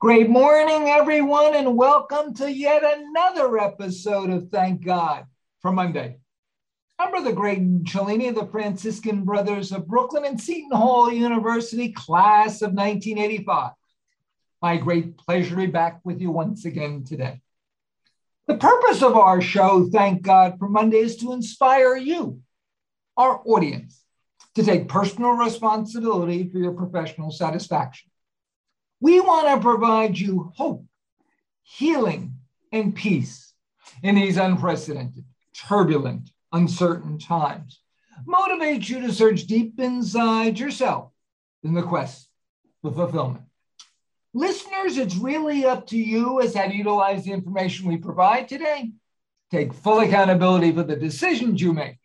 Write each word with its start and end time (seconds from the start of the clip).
Great 0.00 0.30
morning, 0.30 0.88
everyone, 0.88 1.56
and 1.56 1.76
welcome 1.76 2.32
to 2.32 2.48
yet 2.48 2.84
another 2.84 3.58
episode 3.58 4.30
of 4.30 4.48
Thank 4.48 4.84
God 4.84 5.26
for 5.60 5.72
Monday. 5.72 6.18
I'm 7.00 7.10
Brother 7.10 7.32
Greg 7.32 7.84
Cellini 7.84 8.28
of 8.28 8.36
the 8.36 8.46
Franciscan 8.46 9.24
Brothers 9.24 9.72
of 9.72 9.88
Brooklyn 9.88 10.24
and 10.24 10.40
Seton 10.40 10.70
Hall 10.70 11.12
University, 11.12 11.90
class 11.90 12.62
of 12.62 12.74
1985. 12.74 13.72
My 14.62 14.76
great 14.76 15.18
pleasure 15.18 15.50
to 15.50 15.56
be 15.56 15.66
back 15.66 15.98
with 16.04 16.20
you 16.20 16.30
once 16.30 16.64
again 16.64 17.02
today. 17.02 17.40
The 18.46 18.56
purpose 18.56 19.02
of 19.02 19.16
our 19.16 19.40
show, 19.40 19.88
Thank 19.90 20.22
God 20.22 20.60
for 20.60 20.68
Monday, 20.68 20.98
is 20.98 21.16
to 21.16 21.32
inspire 21.32 21.96
you, 21.96 22.40
our 23.16 23.42
audience, 23.44 24.04
to 24.54 24.62
take 24.62 24.86
personal 24.86 25.32
responsibility 25.32 26.48
for 26.48 26.58
your 26.58 26.74
professional 26.74 27.32
satisfaction. 27.32 28.12
We 29.00 29.20
want 29.20 29.48
to 29.48 29.60
provide 29.60 30.18
you 30.18 30.52
hope, 30.56 30.84
healing, 31.62 32.34
and 32.72 32.94
peace 32.94 33.52
in 34.02 34.16
these 34.16 34.36
unprecedented, 34.36 35.24
turbulent, 35.54 36.30
uncertain 36.52 37.18
times. 37.18 37.80
Motivate 38.26 38.88
you 38.88 39.00
to 39.02 39.12
search 39.12 39.46
deep 39.46 39.78
inside 39.78 40.58
yourself 40.58 41.12
in 41.62 41.74
the 41.74 41.82
quest 41.82 42.28
for 42.82 42.92
fulfillment. 42.92 43.44
Listeners, 44.34 44.98
it's 44.98 45.16
really 45.16 45.64
up 45.64 45.86
to 45.88 45.98
you 45.98 46.40
as 46.40 46.54
how 46.54 46.66
to 46.66 46.74
utilize 46.74 47.24
the 47.24 47.32
information 47.32 47.88
we 47.88 47.96
provide 47.96 48.48
today. 48.48 48.92
Take 49.50 49.72
full 49.72 50.00
accountability 50.00 50.72
for 50.72 50.82
the 50.82 50.96
decisions 50.96 51.62
you 51.62 51.72
make 51.72 51.96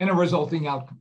and 0.00 0.10
the 0.10 0.14
resulting 0.14 0.66
outcome. 0.66 1.00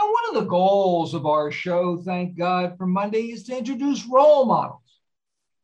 One 0.00 0.36
of 0.36 0.42
the 0.42 0.48
goals 0.48 1.12
of 1.12 1.26
our 1.26 1.50
show, 1.50 1.98
thank 1.98 2.36
God 2.36 2.76
for 2.78 2.86
Monday, 2.86 3.32
is 3.32 3.44
to 3.44 3.58
introduce 3.58 4.06
role 4.06 4.46
models, 4.46 5.00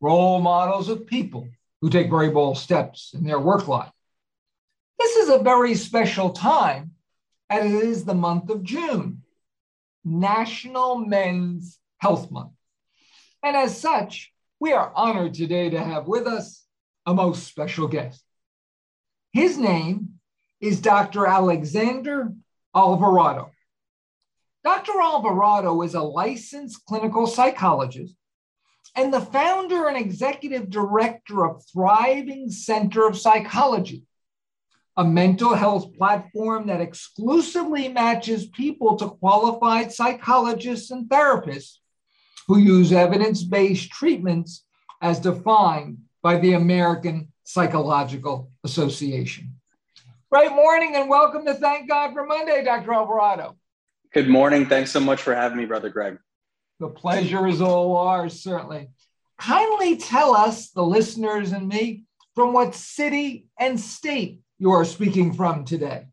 role 0.00 0.40
models 0.40 0.88
of 0.88 1.06
people 1.06 1.48
who 1.80 1.88
take 1.88 2.10
very 2.10 2.28
bold 2.28 2.58
steps 2.58 3.12
in 3.14 3.24
their 3.24 3.40
work 3.40 3.66
life. 3.66 3.90
This 4.98 5.16
is 5.16 5.28
a 5.30 5.38
very 5.38 5.74
special 5.74 6.30
time, 6.30 6.92
as 7.48 7.64
it 7.72 7.82
is 7.82 8.04
the 8.04 8.14
month 8.14 8.50
of 8.50 8.62
June, 8.62 9.22
National 10.04 10.96
Men's 10.96 11.78
Health 11.98 12.30
Month. 12.30 12.52
And 13.42 13.56
as 13.56 13.78
such, 13.80 14.32
we 14.60 14.72
are 14.72 14.92
honored 14.94 15.34
today 15.34 15.70
to 15.70 15.82
have 15.82 16.06
with 16.08 16.26
us 16.26 16.64
a 17.06 17.14
most 17.14 17.44
special 17.44 17.88
guest. 17.88 18.22
His 19.32 19.58
name 19.58 20.14
is 20.60 20.80
Dr. 20.80 21.26
Alexander 21.26 22.32
Alvarado. 22.74 23.50
Dr. 24.66 25.00
Alvarado 25.00 25.80
is 25.82 25.94
a 25.94 26.02
licensed 26.02 26.84
clinical 26.86 27.28
psychologist 27.28 28.16
and 28.96 29.14
the 29.14 29.20
founder 29.20 29.86
and 29.86 29.96
executive 29.96 30.70
director 30.70 31.46
of 31.46 31.62
Thriving 31.72 32.50
Center 32.50 33.06
of 33.06 33.16
Psychology, 33.16 34.02
a 34.96 35.04
mental 35.04 35.54
health 35.54 35.96
platform 35.96 36.66
that 36.66 36.80
exclusively 36.80 37.86
matches 37.86 38.48
people 38.48 38.96
to 38.96 39.10
qualified 39.10 39.92
psychologists 39.92 40.90
and 40.90 41.08
therapists 41.08 41.76
who 42.48 42.58
use 42.58 42.90
evidence 42.90 43.44
based 43.44 43.92
treatments 43.92 44.64
as 45.00 45.20
defined 45.20 45.98
by 46.22 46.38
the 46.38 46.54
American 46.54 47.32
Psychological 47.44 48.50
Association. 48.64 49.54
Great 50.28 50.50
morning 50.50 50.96
and 50.96 51.08
welcome 51.08 51.46
to 51.46 51.54
Thank 51.54 51.88
God 51.88 52.14
for 52.14 52.26
Monday, 52.26 52.64
Dr. 52.64 52.94
Alvarado. 52.94 53.56
Good 54.16 54.30
morning. 54.30 54.64
Thanks 54.64 54.92
so 54.92 55.00
much 55.00 55.20
for 55.20 55.34
having 55.34 55.58
me, 55.58 55.66
Brother 55.66 55.90
Greg. 55.90 56.16
The 56.80 56.88
pleasure 56.88 57.46
is 57.46 57.60
all 57.60 57.98
ours, 57.98 58.40
certainly. 58.40 58.88
Kindly 59.38 59.98
tell 59.98 60.34
us, 60.34 60.70
the 60.70 60.82
listeners 60.82 61.52
and 61.52 61.68
me, 61.68 62.04
from 62.34 62.54
what 62.54 62.74
city 62.74 63.48
and 63.60 63.78
state 63.78 64.40
you 64.58 64.70
are 64.70 64.86
speaking 64.86 65.34
from 65.34 65.66
today. 65.66 66.06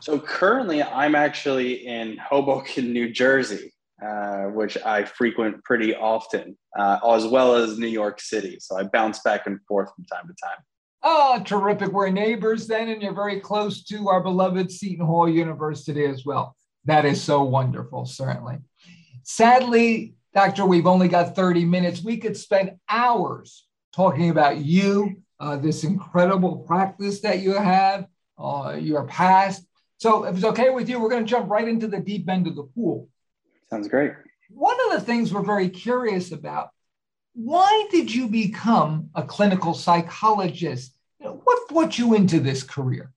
So, 0.00 0.18
currently, 0.18 0.82
I'm 0.82 1.14
actually 1.14 1.86
in 1.86 2.18
Hoboken, 2.18 2.92
New 2.92 3.10
Jersey, 3.10 3.72
uh, 4.06 4.48
which 4.48 4.76
I 4.76 5.06
frequent 5.06 5.64
pretty 5.64 5.94
often, 5.94 6.58
uh, 6.78 6.98
as 7.08 7.26
well 7.26 7.54
as 7.54 7.78
New 7.78 7.86
York 7.86 8.20
City. 8.20 8.58
So, 8.60 8.78
I 8.78 8.82
bounce 8.82 9.20
back 9.20 9.46
and 9.46 9.58
forth 9.66 9.88
from 9.96 10.04
time 10.04 10.26
to 10.26 10.34
time. 10.44 10.62
Oh, 11.02 11.42
terrific. 11.42 11.90
We're 11.90 12.10
neighbors 12.10 12.66
then, 12.66 12.90
and 12.90 13.00
you're 13.00 13.14
very 13.14 13.40
close 13.40 13.82
to 13.84 14.10
our 14.10 14.22
beloved 14.22 14.70
Seton 14.70 15.06
Hall 15.06 15.26
University 15.26 16.04
as 16.04 16.26
well. 16.26 16.54
That 16.88 17.04
is 17.04 17.22
so 17.22 17.42
wonderful, 17.42 18.06
certainly. 18.06 18.56
Sadly, 19.22 20.14
Doctor, 20.32 20.64
we've 20.64 20.86
only 20.86 21.08
got 21.08 21.36
30 21.36 21.66
minutes. 21.66 22.02
We 22.02 22.16
could 22.16 22.34
spend 22.34 22.76
hours 22.88 23.66
talking 23.94 24.30
about 24.30 24.56
you, 24.56 25.16
uh, 25.38 25.56
this 25.56 25.84
incredible 25.84 26.56
practice 26.66 27.20
that 27.20 27.40
you 27.40 27.52
have, 27.52 28.06
uh, 28.38 28.78
your 28.80 29.04
past. 29.04 29.66
So, 29.98 30.24
if 30.24 30.36
it's 30.36 30.46
okay 30.46 30.70
with 30.70 30.88
you, 30.88 30.98
we're 30.98 31.10
going 31.10 31.26
to 31.26 31.28
jump 31.28 31.50
right 31.50 31.68
into 31.68 31.88
the 31.88 32.00
deep 32.00 32.26
end 32.26 32.46
of 32.46 32.56
the 32.56 32.62
pool. 32.62 33.10
Sounds 33.68 33.86
great. 33.86 34.12
One 34.48 34.76
of 34.86 34.98
the 34.98 35.04
things 35.04 35.30
we're 35.30 35.42
very 35.42 35.68
curious 35.68 36.32
about 36.32 36.70
why 37.34 37.86
did 37.90 38.14
you 38.14 38.28
become 38.28 39.10
a 39.14 39.24
clinical 39.24 39.74
psychologist? 39.74 40.94
What 41.18 41.68
brought 41.68 41.98
you 41.98 42.14
into 42.14 42.40
this 42.40 42.62
career? 42.62 43.12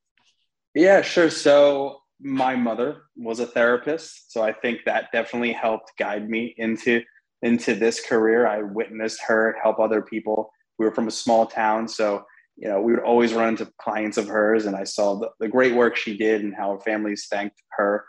Yeah, 0.75 1.01
sure. 1.03 1.29
So, 1.29 2.00
my 2.23 2.55
mother 2.55 3.03
was 3.15 3.39
a 3.39 3.45
therapist, 3.45 4.31
so 4.31 4.41
I 4.41 4.53
think 4.53 4.81
that 4.85 5.11
definitely 5.11 5.53
helped 5.53 5.93
guide 5.97 6.29
me 6.29 6.53
into 6.57 7.01
into 7.41 7.73
this 7.73 8.05
career. 8.05 8.45
I 8.47 8.61
witnessed 8.61 9.21
her 9.27 9.55
help 9.61 9.79
other 9.79 10.01
people. 10.01 10.51
We 10.77 10.85
were 10.85 10.91
from 10.91 11.07
a 11.07 11.11
small 11.11 11.47
town, 11.47 11.87
so 11.87 12.23
you 12.57 12.67
know 12.67 12.81
we 12.81 12.93
would 12.93 13.03
always 13.03 13.33
run 13.33 13.49
into 13.49 13.71
clients 13.79 14.17
of 14.17 14.27
hers, 14.27 14.65
and 14.65 14.75
I 14.75 14.83
saw 14.83 15.15
the, 15.15 15.29
the 15.39 15.47
great 15.47 15.73
work 15.73 15.95
she 15.95 16.17
did 16.17 16.43
and 16.43 16.53
how 16.55 16.73
her 16.73 16.79
families 16.79 17.27
thanked 17.29 17.61
her. 17.71 18.05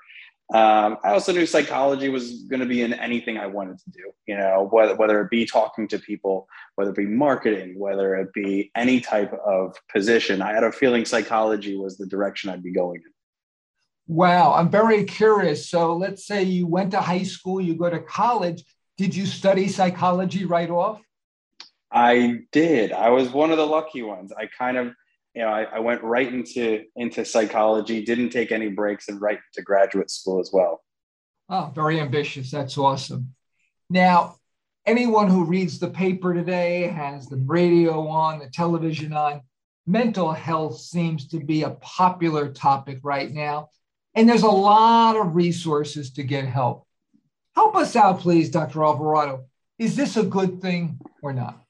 Um, 0.52 0.98
I 1.02 1.12
also 1.12 1.32
knew 1.32 1.46
psychology 1.46 2.10
was 2.10 2.42
going 2.42 2.60
to 2.60 2.66
be 2.66 2.82
in 2.82 2.92
anything 2.92 3.38
I 3.38 3.46
wanted 3.46 3.78
to 3.78 3.90
do. 3.90 4.12
You 4.26 4.36
know, 4.36 4.68
whether 4.70 4.94
whether 4.94 5.20
it 5.22 5.30
be 5.30 5.46
talking 5.46 5.88
to 5.88 5.98
people, 5.98 6.46
whether 6.74 6.90
it 6.90 6.96
be 6.96 7.06
marketing, 7.06 7.78
whether 7.78 8.14
it 8.16 8.32
be 8.34 8.70
any 8.76 9.00
type 9.00 9.32
of 9.46 9.76
position. 9.90 10.42
I 10.42 10.52
had 10.52 10.64
a 10.64 10.72
feeling 10.72 11.06
psychology 11.06 11.76
was 11.76 11.96
the 11.96 12.06
direction 12.06 12.50
I'd 12.50 12.62
be 12.62 12.72
going 12.72 13.00
in. 13.04 13.12
Wow, 14.12 14.52
I'm 14.52 14.68
very 14.68 15.04
curious. 15.04 15.70
So 15.70 15.96
let's 15.96 16.26
say 16.26 16.42
you 16.42 16.66
went 16.66 16.90
to 16.90 17.00
high 17.00 17.22
school, 17.22 17.62
you 17.62 17.74
go 17.74 17.88
to 17.88 17.98
college. 17.98 18.62
Did 18.98 19.16
you 19.16 19.24
study 19.24 19.68
psychology 19.68 20.44
right 20.44 20.68
off? 20.68 21.00
I 21.90 22.40
did. 22.52 22.92
I 22.92 23.08
was 23.08 23.30
one 23.30 23.50
of 23.52 23.56
the 23.56 23.66
lucky 23.66 24.02
ones. 24.02 24.30
I 24.36 24.50
kind 24.58 24.76
of, 24.76 24.92
you 25.34 25.40
know, 25.40 25.48
I, 25.48 25.62
I 25.62 25.78
went 25.78 26.02
right 26.02 26.30
into 26.30 26.82
into 26.94 27.24
psychology, 27.24 28.04
didn't 28.04 28.28
take 28.28 28.52
any 28.52 28.68
breaks, 28.68 29.08
and 29.08 29.18
right 29.18 29.38
into 29.38 29.64
graduate 29.64 30.10
school 30.10 30.40
as 30.40 30.50
well. 30.52 30.82
Oh, 31.48 31.72
very 31.74 31.98
ambitious. 31.98 32.50
That's 32.50 32.76
awesome. 32.76 33.34
Now, 33.88 34.36
anyone 34.84 35.28
who 35.28 35.44
reads 35.44 35.78
the 35.78 35.88
paper 35.88 36.34
today, 36.34 36.82
has 36.82 37.28
the 37.28 37.42
radio 37.46 38.06
on, 38.08 38.40
the 38.40 38.50
television 38.50 39.14
on, 39.14 39.40
mental 39.86 40.32
health 40.32 40.80
seems 40.80 41.28
to 41.28 41.40
be 41.40 41.62
a 41.62 41.70
popular 41.70 42.52
topic 42.52 42.98
right 43.02 43.32
now. 43.32 43.70
And 44.14 44.28
there's 44.28 44.42
a 44.42 44.48
lot 44.48 45.16
of 45.16 45.34
resources 45.34 46.10
to 46.12 46.22
get 46.22 46.44
help. 46.44 46.86
Help 47.54 47.76
us 47.76 47.96
out, 47.96 48.20
please, 48.20 48.50
Dr. 48.50 48.84
Alvarado. 48.84 49.46
Is 49.78 49.96
this 49.96 50.16
a 50.16 50.22
good 50.22 50.60
thing 50.60 51.00
or 51.22 51.32
not? 51.32 51.62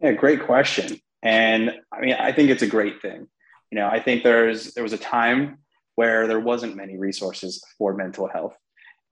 Yeah, 0.00 0.12
great 0.12 0.44
question. 0.44 0.98
And 1.22 1.72
I 1.92 2.00
mean, 2.00 2.14
I 2.14 2.32
think 2.32 2.50
it's 2.50 2.62
a 2.62 2.66
great 2.66 3.02
thing. 3.02 3.26
You 3.70 3.78
know, 3.78 3.86
I 3.88 4.00
think 4.00 4.22
there's 4.22 4.74
there 4.74 4.82
was 4.82 4.92
a 4.92 4.98
time 4.98 5.58
where 5.94 6.26
there 6.26 6.40
wasn't 6.40 6.76
many 6.76 6.96
resources 6.96 7.62
for 7.76 7.94
mental 7.94 8.28
health. 8.28 8.56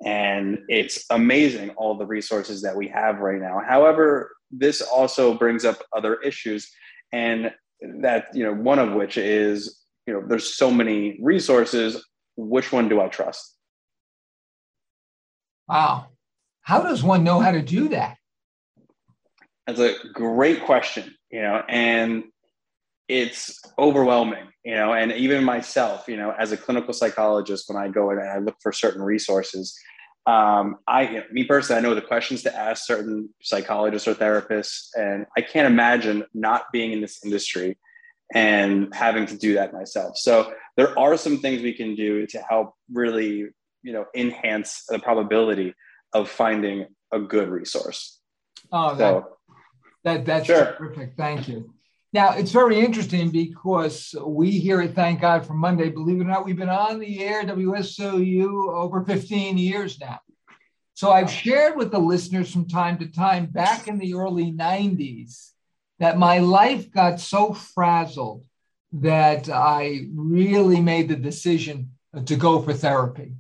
And 0.05 0.61
it's 0.69 1.05
amazing 1.11 1.71
all 1.71 1.97
the 1.97 2.07
resources 2.07 2.63
that 2.63 2.77
we 2.77 2.89
have 2.89 3.19
right 3.19 3.41
now. 3.41 3.61
However, 3.67 4.33
this 4.51 4.81
also 4.81 5.35
brings 5.35 5.65
up 5.65 5.83
other 5.93 6.17
issues. 6.21 6.71
And 7.13 7.53
that, 8.01 8.29
you 8.35 8.45
know, 8.45 8.55
one 8.55 8.79
of 8.79 8.93
which 8.93 9.19
is, 9.19 9.81
you 10.07 10.15
know, 10.15 10.23
there's 10.27 10.55
so 10.55 10.71
many 10.71 11.19
resources 11.21 12.03
which 12.39 12.71
one 12.71 12.89
do 12.89 13.01
I 13.01 13.09
trust? 13.09 13.57
Wow. 15.69 16.07
How 16.63 16.83
does 16.83 17.03
one 17.03 17.25
know 17.25 17.41
how 17.41 17.51
to 17.51 17.61
do 17.61 17.89
that? 17.89 18.17
That's 19.67 19.81
a 19.81 19.95
great 20.15 20.65
question, 20.65 21.15
you 21.31 21.43
know, 21.43 21.63
and 21.69 22.25
it's 23.09 23.61
overwhelming, 23.79 24.47
you 24.65 24.75
know, 24.75 24.95
and 24.95 25.13
even 25.13 25.45
myself, 25.45 26.09
you 26.09 26.17
know, 26.17 26.33
as 26.39 26.53
a 26.53 26.57
clinical 26.57 26.95
psychologist, 26.95 27.69
when 27.69 27.83
I 27.83 27.89
go 27.89 28.11
in 28.11 28.19
and 28.19 28.31
I 28.31 28.39
look 28.39 28.57
for 28.63 28.73
certain 28.73 29.03
resources, 29.03 29.77
um, 30.27 30.77
I, 30.87 31.03
you 31.09 31.15
know, 31.19 31.25
me 31.33 31.45
personally, 31.45 31.81
I 31.81 31.83
know 31.83 31.95
the 31.95 32.03
questions 32.03 32.43
to 32.45 32.57
ask 32.57 32.87
certain 32.87 33.31
psychologists 33.43 34.07
or 34.07 34.15
therapists, 34.15 34.89
and 34.95 35.27
I 35.37 35.41
can't 35.41 35.67
imagine 35.67 36.25
not 36.35 36.65
being 36.73 36.93
in 36.93 37.01
this 37.01 37.19
industry 37.25 37.79
and 38.35 38.95
having 38.95 39.27
to 39.27 39.37
do 39.37 39.55
that 39.55 39.73
myself. 39.73 40.17
So 40.17 40.53
there 40.77 40.99
are 40.99 41.17
some 41.17 41.39
things 41.39 41.63
we 41.63 41.73
can 41.73 41.95
do 41.95 42.27
to 42.27 42.39
help 42.41 42.75
really, 42.93 43.47
you 43.83 43.93
know, 43.93 44.07
enhance 44.15 44.85
the 44.89 44.99
probability 44.99 45.75
of 46.13 46.29
finding 46.29 46.87
a 47.13 47.19
good 47.19 47.49
resource. 47.49 48.21
Oh, 48.73 48.95
that, 48.95 49.23
so, 49.23 49.37
that 50.05 50.27
that's 50.27 50.47
sure. 50.47 50.75
terrific. 50.79 51.15
Thank 51.17 51.49
you. 51.49 51.73
Now, 52.13 52.35
it's 52.35 52.53
very 52.53 52.81
interesting 52.81 53.31
because 53.31 54.15
we 54.25 54.51
here 54.51 54.81
at 54.81 54.95
Thank 54.95 55.21
God 55.21 55.47
for 55.47 55.53
Monday, 55.53 55.91
believe 55.91 56.21
it 56.21 56.25
or 56.25 56.29
not, 56.29 56.45
we've 56.45 56.57
been 56.57 56.71
on 56.71 57.01
the 57.01 57.23
air, 57.23 57.45
WSOU, 57.45 58.73
over 58.73 59.05
15 59.05 59.59
years 59.59 60.01
now. 60.01 60.19
So 60.95 61.13
I've 61.13 61.31
shared 61.31 61.77
with 61.77 61.93
the 61.93 61.99
listeners 61.99 62.51
from 62.51 62.67
time 62.67 62.99
to 62.99 63.07
time 63.07 63.47
back 63.47 63.89
in 63.89 63.99
the 63.99 64.15
early 64.15 64.53
90s 64.53 65.51
that 65.99 66.19
my 66.19 66.39
life 66.39 66.91
got 66.91 67.21
so 67.21 67.53
frazzled 67.53 68.45
that 68.93 69.49
I 69.49 70.07
really 70.15 70.81
made 70.81 71.09
the 71.09 71.17
decision 71.17 71.93
to 72.25 72.37
go 72.37 72.63
for 72.63 72.73
therapy. 72.73 73.35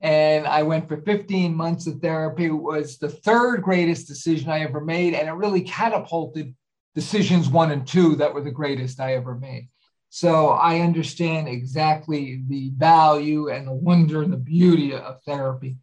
And 0.00 0.46
I 0.46 0.62
went 0.62 0.88
for 0.88 1.02
15 1.02 1.54
months 1.54 1.86
of 1.86 2.00
therapy. 2.00 2.46
It 2.46 2.50
was 2.50 2.96
the 2.96 3.10
third 3.10 3.62
greatest 3.62 4.08
decision 4.08 4.48
I 4.48 4.60
ever 4.60 4.80
made, 4.80 5.14
and 5.14 5.28
it 5.28 5.32
really 5.32 5.62
catapulted 5.62 6.54
decisions 6.94 7.48
one 7.48 7.70
and 7.70 7.86
two 7.86 8.16
that 8.16 8.32
were 8.32 8.40
the 8.40 8.50
greatest 8.50 9.00
I 9.00 9.14
ever 9.14 9.34
made. 9.34 9.68
So 10.08 10.48
I 10.48 10.80
understand 10.80 11.48
exactly 11.48 12.42
the 12.48 12.70
value 12.76 13.48
and 13.48 13.66
the 13.66 13.72
wonder 13.72 14.22
and 14.22 14.32
the 14.32 14.38
beauty 14.38 14.94
of 14.94 15.22
therapy. 15.24 15.76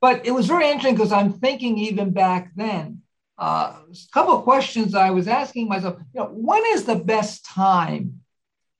But 0.00 0.24
it 0.24 0.30
was 0.30 0.46
very 0.46 0.66
interesting 0.66 0.94
because 0.94 1.12
I'm 1.12 1.32
thinking 1.32 1.76
even 1.78 2.12
back 2.12 2.52
then, 2.54 3.02
uh, 3.38 3.76
a 3.90 4.12
couple 4.12 4.36
of 4.36 4.44
questions 4.44 4.94
I 4.94 5.10
was 5.10 5.28
asking 5.28 5.68
myself, 5.68 5.96
you 6.14 6.20
know, 6.20 6.26
when 6.26 6.62
is 6.68 6.84
the 6.84 6.96
best 6.96 7.44
time 7.44 8.20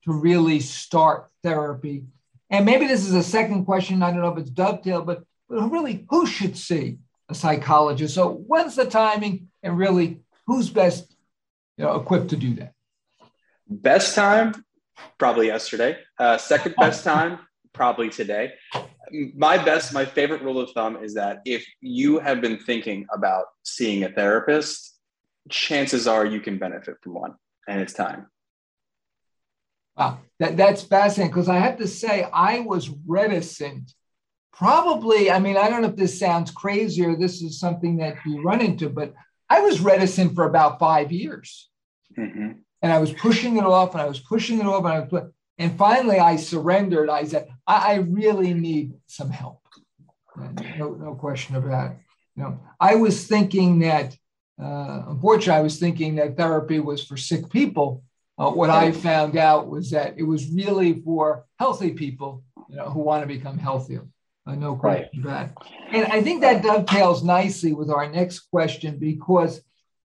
to 0.05 0.13
really 0.13 0.61
start 0.61 1.29
therapy? 1.43 2.05
And 2.49 2.65
maybe 2.65 2.87
this 2.87 3.07
is 3.07 3.15
a 3.15 3.23
second 3.23 3.65
question. 3.65 4.03
I 4.03 4.11
don't 4.11 4.21
know 4.21 4.33
if 4.33 4.39
it's 4.39 4.51
dovetail, 4.51 5.03
but, 5.03 5.25
but 5.49 5.71
really, 5.71 6.07
who 6.09 6.27
should 6.27 6.57
see 6.57 6.99
a 7.29 7.35
psychologist? 7.35 8.15
So 8.15 8.31
when's 8.47 8.77
the 8.77 8.87
timing 8.87 9.49
and 9.63 9.77
really 9.77 10.21
who's 10.47 10.71
best 10.71 11.15
you 11.77 11.85
know, 11.85 11.97
equipped 11.97 12.31
to 12.31 12.37
do 12.37 12.55
that? 12.55 12.73
Best 13.69 14.15
time, 14.15 14.65
probably 15.19 15.49
yesterday. 15.49 15.99
Uh, 16.19 16.39
second 16.39 16.77
best 16.79 17.05
time, 17.13 17.41
probably 17.73 18.09
today. 18.09 18.53
My 19.35 19.57
best, 19.63 19.93
my 19.93 20.05
favorite 20.05 20.43
rule 20.43 20.61
of 20.61 20.71
thumb 20.73 21.03
is 21.03 21.15
that 21.15 21.41
if 21.45 21.67
you 21.81 22.19
have 22.19 22.41
been 22.41 22.59
thinking 22.59 23.07
about 23.13 23.47
seeing 23.63 24.05
a 24.05 24.09
therapist, 24.11 24.99
chances 25.51 26.07
are 26.07 26.27
you 26.27 26.41
can 26.41 26.59
benefit 26.59 26.97
from 27.03 27.15
one, 27.15 27.35
and 27.69 27.81
it's 27.81 27.93
time. 27.93 28.27
Wow, 29.97 30.19
that, 30.41 30.57
that's 30.57 30.83
fascinating 30.83 31.33
because 31.33 31.49
I 31.49 31.59
have 31.59 31.79
to 31.79 31.89
say, 31.89 32.29
I 32.33 32.61
was 32.61 32.91
reticent. 33.07 33.93
Probably, 34.53 35.31
I 35.31 35.39
mean, 35.39 35.57
I 35.57 35.69
don't 35.69 35.83
know 35.83 35.89
if 35.89 35.97
this 35.97 36.19
sounds 36.19 36.51
crazy 36.51 37.05
or 37.05 37.17
this 37.17 37.43
is 37.43 37.61
something 37.61 37.99
that 37.99 38.17
you 38.25 38.43
run 38.43 38.61
into, 38.61 38.89
but 38.89 39.15
I 39.49 39.61
was 39.61 39.81
reticent 39.81 40.35
for 40.35 40.45
about 40.45 40.79
five 40.79 41.13
years. 41.13 41.69
Mm-hmm. 42.19 42.53
And 42.83 42.93
I 42.93 42.99
was 42.99 43.13
pushing 43.13 43.57
it 43.57 43.65
off 43.65 43.93
and 43.93 44.03
I 44.03 44.07
was 44.07 44.21
pushing 44.21 44.59
it 44.59 44.67
off. 44.67 44.85
And, 44.85 44.93
I 44.93 45.01
was, 45.01 45.31
and 45.59 45.77
finally, 45.79 46.19
I 46.19 46.37
surrendered. 46.37 47.11
I 47.11 47.25
said, 47.25 47.49
I, 47.67 47.93
I 47.93 47.95
really 47.97 48.55
need 48.55 48.95
some 49.07 49.31
help. 49.31 49.61
No, 50.79 50.91
no 50.95 51.15
question 51.15 51.57
about 51.57 51.93
it. 51.93 51.97
You 52.37 52.43
know, 52.43 52.61
I 52.79 52.97
was 52.97 53.27
thinking 53.27 53.79
that, 53.81 54.15
uh, 54.63 55.05
unfortunately, 55.09 55.59
I 55.59 55.63
was 55.63 55.79
thinking 55.79 56.17
that 56.17 56.37
therapy 56.37 56.79
was 56.79 57.05
for 57.05 57.17
sick 57.17 57.49
people. 57.51 58.03
Uh, 58.39 58.51
what 58.51 58.69
I 58.69 58.93
found 58.93 59.37
out 59.39 59.69
was 59.69 59.91
that 59.93 60.19
it 60.19 60.23
was 60.23 60.51
really 60.51 61.01
for 61.01 61.47
healthy 61.59 61.93
people, 61.93 62.45
you 62.69 62.77
know, 62.77 62.91
who 62.91 63.01
want 63.01 63.23
to 63.23 63.27
become 63.27 63.57
healthier. 63.57 64.07
Uh, 64.47 64.55
no 64.55 64.77
question 64.77 65.23
right. 65.23 65.51
about 65.51 65.67
And 65.91 66.05
I 66.13 66.23
think 66.23 66.43
that 66.43 66.63
dovetails 66.63 67.25
nicely 67.25 67.73
with 67.73 67.91
our 67.91 68.09
next 68.09 68.41
question 68.51 68.99
because, 68.99 69.63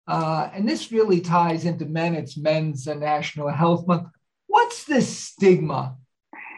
uh, 0.07 0.51
and 0.53 0.69
this 0.69 0.93
really 0.93 1.21
ties 1.21 1.65
into 1.65 1.87
men, 1.87 2.15
it's 2.15 2.37
Men's 2.37 2.87
National 2.87 3.49
Health 3.49 3.87
Month. 3.87 4.09
What's 4.47 4.85
the 4.85 5.01
stigma 5.01 5.97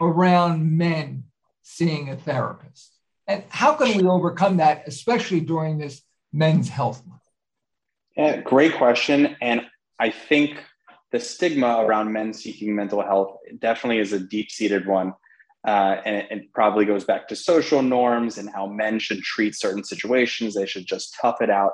around 0.01 0.77
men 0.77 1.25
seeing 1.61 2.09
a 2.09 2.17
therapist? 2.17 2.97
And 3.27 3.43
how 3.49 3.75
can 3.75 3.97
we 3.97 4.07
overcome 4.07 4.57
that, 4.57 4.83
especially 4.87 5.39
during 5.39 5.77
this 5.77 6.01
Men's 6.33 6.67
Health 6.67 7.05
Month? 7.07 7.21
Yeah, 8.17 8.41
great 8.41 8.75
question. 8.75 9.37
And 9.41 9.61
I 9.99 10.09
think 10.09 10.57
the 11.11 11.19
stigma 11.19 11.83
around 11.85 12.11
men 12.11 12.33
seeking 12.33 12.75
mental 12.75 13.01
health 13.01 13.37
definitely 13.59 13.99
is 13.99 14.13
a 14.13 14.19
deep 14.19 14.49
seated 14.51 14.87
one. 14.87 15.13
Uh, 15.65 16.01
and 16.05 16.15
it, 16.15 16.27
it, 16.31 16.53
probably 16.53 16.85
goes 16.85 17.03
back 17.03 17.27
to 17.27 17.35
social 17.35 17.83
norms 17.83 18.39
and 18.39 18.49
how 18.49 18.65
men 18.65 18.97
should 18.97 19.21
treat 19.21 19.53
certain 19.55 19.83
situations. 19.83 20.55
They 20.55 20.65
should 20.65 20.87
just 20.87 21.15
tough 21.21 21.39
it 21.39 21.51
out. 21.51 21.73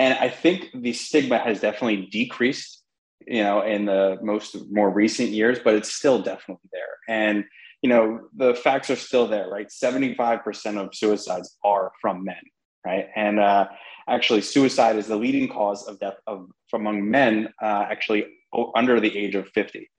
And 0.00 0.18
I 0.18 0.28
think 0.28 0.70
the 0.74 0.92
stigma 0.92 1.38
has 1.38 1.60
definitely 1.60 2.08
decreased, 2.10 2.82
you 3.26 3.42
know, 3.42 3.62
in 3.62 3.84
the 3.84 4.18
most 4.22 4.56
more 4.70 4.90
recent 4.90 5.30
years, 5.30 5.58
but 5.62 5.74
it's 5.74 5.92
still 5.94 6.22
definitely 6.22 6.68
there. 6.72 6.96
And 7.08 7.44
you 7.82 7.90
know, 7.90 8.20
the 8.34 8.54
facts 8.54 8.88
are 8.88 8.96
still 8.96 9.26
there, 9.28 9.48
right? 9.48 9.70
Seventy-five 9.70 10.42
percent 10.42 10.78
of 10.78 10.94
suicides 10.94 11.56
are 11.64 11.92
from 12.00 12.24
men, 12.24 12.40
right? 12.84 13.08
And 13.14 13.38
uh, 13.38 13.68
actually, 14.08 14.40
suicide 14.40 14.96
is 14.96 15.06
the 15.06 15.16
leading 15.16 15.48
cause 15.48 15.86
of 15.86 15.98
death 16.00 16.16
of 16.26 16.48
among 16.72 17.10
men, 17.10 17.52
uh, 17.62 17.84
actually 17.90 18.26
under 18.74 19.00
the 19.00 19.16
age 19.16 19.34
of 19.34 19.48
fifty. 19.48 19.90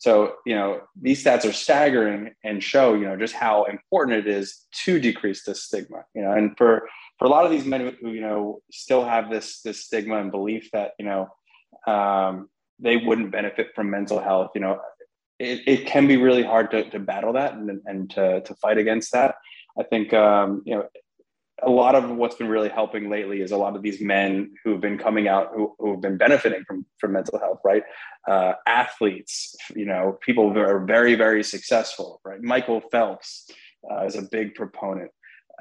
So, 0.00 0.36
you 0.46 0.54
know, 0.54 0.82
these 1.00 1.24
stats 1.24 1.44
are 1.44 1.52
staggering 1.52 2.32
and 2.44 2.62
show, 2.62 2.94
you 2.94 3.04
know, 3.04 3.16
just 3.16 3.34
how 3.34 3.64
important 3.64 4.18
it 4.18 4.28
is 4.28 4.66
to 4.84 5.00
decrease 5.00 5.44
this 5.44 5.64
stigma, 5.64 6.04
you 6.14 6.22
know, 6.22 6.30
and 6.30 6.56
for, 6.56 6.88
for 7.18 7.24
a 7.24 7.28
lot 7.28 7.44
of 7.44 7.50
these 7.50 7.64
men 7.64 7.96
who, 8.00 8.12
you 8.12 8.20
know, 8.20 8.60
still 8.70 9.04
have 9.04 9.28
this, 9.28 9.60
this 9.62 9.84
stigma 9.84 10.20
and 10.20 10.30
belief 10.30 10.70
that, 10.72 10.92
you 11.00 11.04
know, 11.04 11.26
um, 11.92 12.48
they 12.78 12.96
wouldn't 12.96 13.30
benefit 13.30 13.68
from 13.74 13.90
mental 13.90 14.20
health, 14.20 14.50
you 14.54 14.60
know, 14.60 14.80
it, 15.38 15.62
it 15.66 15.86
can 15.86 16.06
be 16.06 16.16
really 16.16 16.42
hard 16.42 16.70
to, 16.72 16.88
to 16.90 16.98
battle 16.98 17.32
that 17.34 17.54
and, 17.54 17.80
and 17.86 18.10
to, 18.10 18.40
to 18.40 18.54
fight 18.56 18.78
against 18.78 19.12
that. 19.12 19.36
I 19.78 19.84
think, 19.84 20.12
um, 20.12 20.62
you 20.64 20.74
know, 20.74 20.88
a 21.62 21.70
lot 21.70 21.94
of 21.94 22.08
what's 22.10 22.36
been 22.36 22.48
really 22.48 22.68
helping 22.68 23.10
lately 23.10 23.40
is 23.40 23.50
a 23.50 23.56
lot 23.56 23.74
of 23.74 23.82
these 23.82 24.00
men 24.00 24.52
who've 24.62 24.80
been 24.80 24.98
coming 24.98 25.28
out 25.28 25.50
who, 25.54 25.74
who've 25.78 26.00
been 26.00 26.16
benefiting 26.16 26.64
from 26.64 26.86
from 26.98 27.12
mental 27.12 27.38
health 27.38 27.60
right? 27.64 27.82
Uh, 28.28 28.52
athletes 28.66 29.56
you 29.74 29.84
know 29.84 30.18
people 30.20 30.52
who 30.52 30.60
are 30.60 30.84
very 30.84 31.14
very 31.14 31.42
successful 31.42 32.20
right? 32.24 32.42
Michael 32.42 32.80
phelps 32.92 33.50
uh, 33.90 34.04
is 34.04 34.16
a 34.16 34.22
big 34.22 34.54
proponent. 34.54 35.10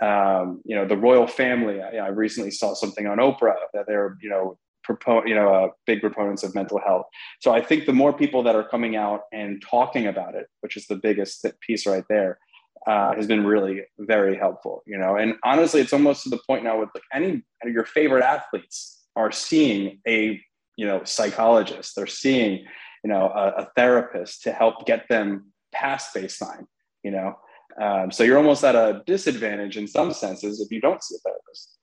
Um, 0.02 0.62
you 0.66 0.76
know 0.76 0.86
the 0.86 0.98
royal 0.98 1.26
family. 1.26 1.82
I, 1.82 1.98
I, 1.98 2.08
recently 2.10 2.52
saw 2.52 2.76
something 2.76 3.08
on 3.08 3.18
oprah 3.18 3.56
that 3.74 3.86
they're 3.88 4.16
you 4.22 4.30
know 4.30 4.60
propon- 4.90 5.28
you 5.28 5.36
know 5.36 5.54
uh, 5.54 5.68
big 5.86 6.02
proponents 6.02 6.44
of 6.44 6.54
mental 6.56 6.80
health 6.86 7.06
so 7.40 7.52
i 7.54 7.62
think 7.62 7.86
the 7.86 7.94
more 7.94 8.14
people 8.14 8.44
that 8.44 8.56
are 8.56 8.68
coming 8.68 8.96
out 8.96 9.22
and 9.32 9.62
talking 9.62 10.08
about 10.08 10.36
it 10.36 10.48
which 10.62 10.78
is 10.78 10.88
the 10.88 10.96
biggest 10.96 11.46
piece 11.62 11.86
right 11.86 12.06
there 12.10 12.40
uh, 12.88 13.14
has 13.16 13.28
been 13.28 13.46
really 13.46 13.82
very 14.00 14.38
helpful, 14.38 14.82
you 14.86 14.98
know. 14.98 15.18
And 15.18 15.36
honestly, 15.44 15.82
it's 15.82 15.94
almost 15.94 16.24
to 16.24 16.30
the 16.30 16.40
point 16.48 16.64
now 16.64 16.80
with 16.80 16.90
like 16.94 17.04
any 17.14 17.44
your 17.66 17.86
favorite 17.86 18.24
athletes 18.24 19.04
are 19.16 19.32
seeing 19.32 20.00
a 20.08 20.40
you 20.78 20.86
know 20.86 21.04
psychologist, 21.04 21.94
they're 21.96 22.08
seeing 22.08 22.66
you 23.04 23.10
know 23.10 23.30
a, 23.30 23.64
a 23.64 23.68
therapist 23.76 24.44
to 24.44 24.54
help 24.54 24.86
get 24.86 25.08
them 25.10 25.52
past 25.74 26.16
baseline, 26.16 26.66
you 27.04 27.12
know. 27.12 27.36
Um, 27.82 28.10
so 28.12 28.24
you're 28.24 28.38
almost 28.38 28.64
at 28.64 28.76
a 28.76 29.04
disadvantage 29.06 29.78
in 29.78 29.88
some 29.88 30.14
senses 30.14 30.62
if 30.62 30.72
you 30.72 30.82
don't 30.82 31.04
see 31.04 31.16
a 31.16 31.20
therapist. 31.20 31.77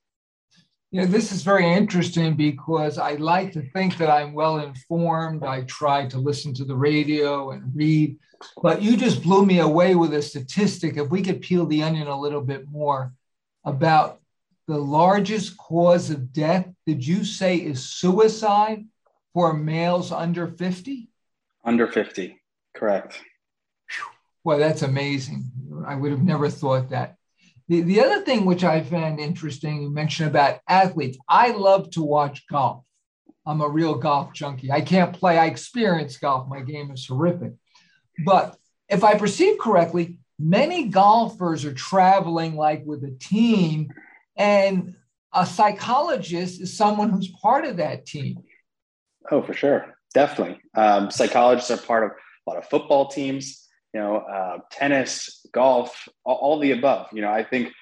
You 0.94 1.00
know, 1.00 1.06
this 1.06 1.32
is 1.32 1.42
very 1.42 1.68
interesting 1.72 2.36
because 2.36 2.98
I 2.98 3.14
like 3.14 3.50
to 3.54 3.68
think 3.70 3.98
that 3.98 4.08
I'm 4.08 4.32
well 4.32 4.60
informed. 4.60 5.42
I 5.42 5.62
try 5.62 6.06
to 6.06 6.18
listen 6.18 6.54
to 6.54 6.64
the 6.64 6.76
radio 6.76 7.50
and 7.50 7.74
read, 7.74 8.16
but 8.62 8.80
you 8.80 8.96
just 8.96 9.20
blew 9.20 9.44
me 9.44 9.58
away 9.58 9.96
with 9.96 10.14
a 10.14 10.22
statistic. 10.22 10.96
If 10.96 11.10
we 11.10 11.20
could 11.20 11.40
peel 11.40 11.66
the 11.66 11.82
onion 11.82 12.06
a 12.06 12.20
little 12.20 12.42
bit 12.42 12.68
more 12.70 13.12
about 13.64 14.20
the 14.68 14.78
largest 14.78 15.56
cause 15.56 16.10
of 16.10 16.32
death, 16.32 16.68
did 16.86 17.04
you 17.04 17.24
say 17.24 17.56
is 17.56 17.84
suicide 17.84 18.84
for 19.32 19.52
males 19.52 20.12
under 20.12 20.46
50? 20.46 21.08
Under 21.64 21.88
50, 21.88 22.40
correct. 22.72 23.20
Well, 24.44 24.58
that's 24.58 24.82
amazing. 24.82 25.50
I 25.88 25.96
would 25.96 26.12
have 26.12 26.22
never 26.22 26.48
thought 26.48 26.90
that. 26.90 27.16
The, 27.68 27.80
the 27.82 28.00
other 28.02 28.22
thing 28.22 28.44
which 28.44 28.62
I 28.62 28.82
found 28.82 29.20
interesting, 29.20 29.82
you 29.82 29.90
mentioned 29.90 30.30
about 30.30 30.60
athletes. 30.68 31.18
I 31.28 31.50
love 31.50 31.90
to 31.92 32.02
watch 32.02 32.46
golf. 32.48 32.84
I'm 33.46 33.60
a 33.60 33.68
real 33.68 33.94
golf 33.94 34.32
junkie. 34.32 34.72
I 34.72 34.80
can't 34.80 35.14
play, 35.14 35.38
I 35.38 35.46
experience 35.46 36.16
golf. 36.18 36.48
My 36.48 36.60
game 36.60 36.90
is 36.90 37.06
horrific. 37.06 37.52
But 38.24 38.56
if 38.88 39.02
I 39.02 39.16
perceive 39.16 39.58
correctly, 39.58 40.18
many 40.38 40.88
golfers 40.88 41.64
are 41.64 41.74
traveling 41.74 42.56
like 42.56 42.84
with 42.84 43.02
a 43.04 43.16
team, 43.18 43.92
and 44.36 44.94
a 45.32 45.46
psychologist 45.46 46.60
is 46.60 46.76
someone 46.76 47.10
who's 47.10 47.28
part 47.28 47.64
of 47.64 47.78
that 47.78 48.06
team. 48.06 48.42
Oh, 49.30 49.42
for 49.42 49.54
sure. 49.54 49.94
Definitely. 50.12 50.60
Um, 50.74 51.10
psychologists 51.10 51.70
are 51.70 51.76
part 51.76 52.04
of 52.04 52.10
a 52.10 52.50
lot 52.50 52.58
of 52.58 52.68
football 52.68 53.08
teams 53.08 53.64
you 53.94 54.00
know, 54.00 54.16
uh, 54.16 54.58
tennis, 54.72 55.43
golf, 55.54 56.08
all, 56.24 56.36
all, 56.36 56.58
the 56.58 56.72
above. 56.72 57.08
You 57.12 57.22
know, 57.22 57.32
I 57.32 57.44
think 57.44 57.72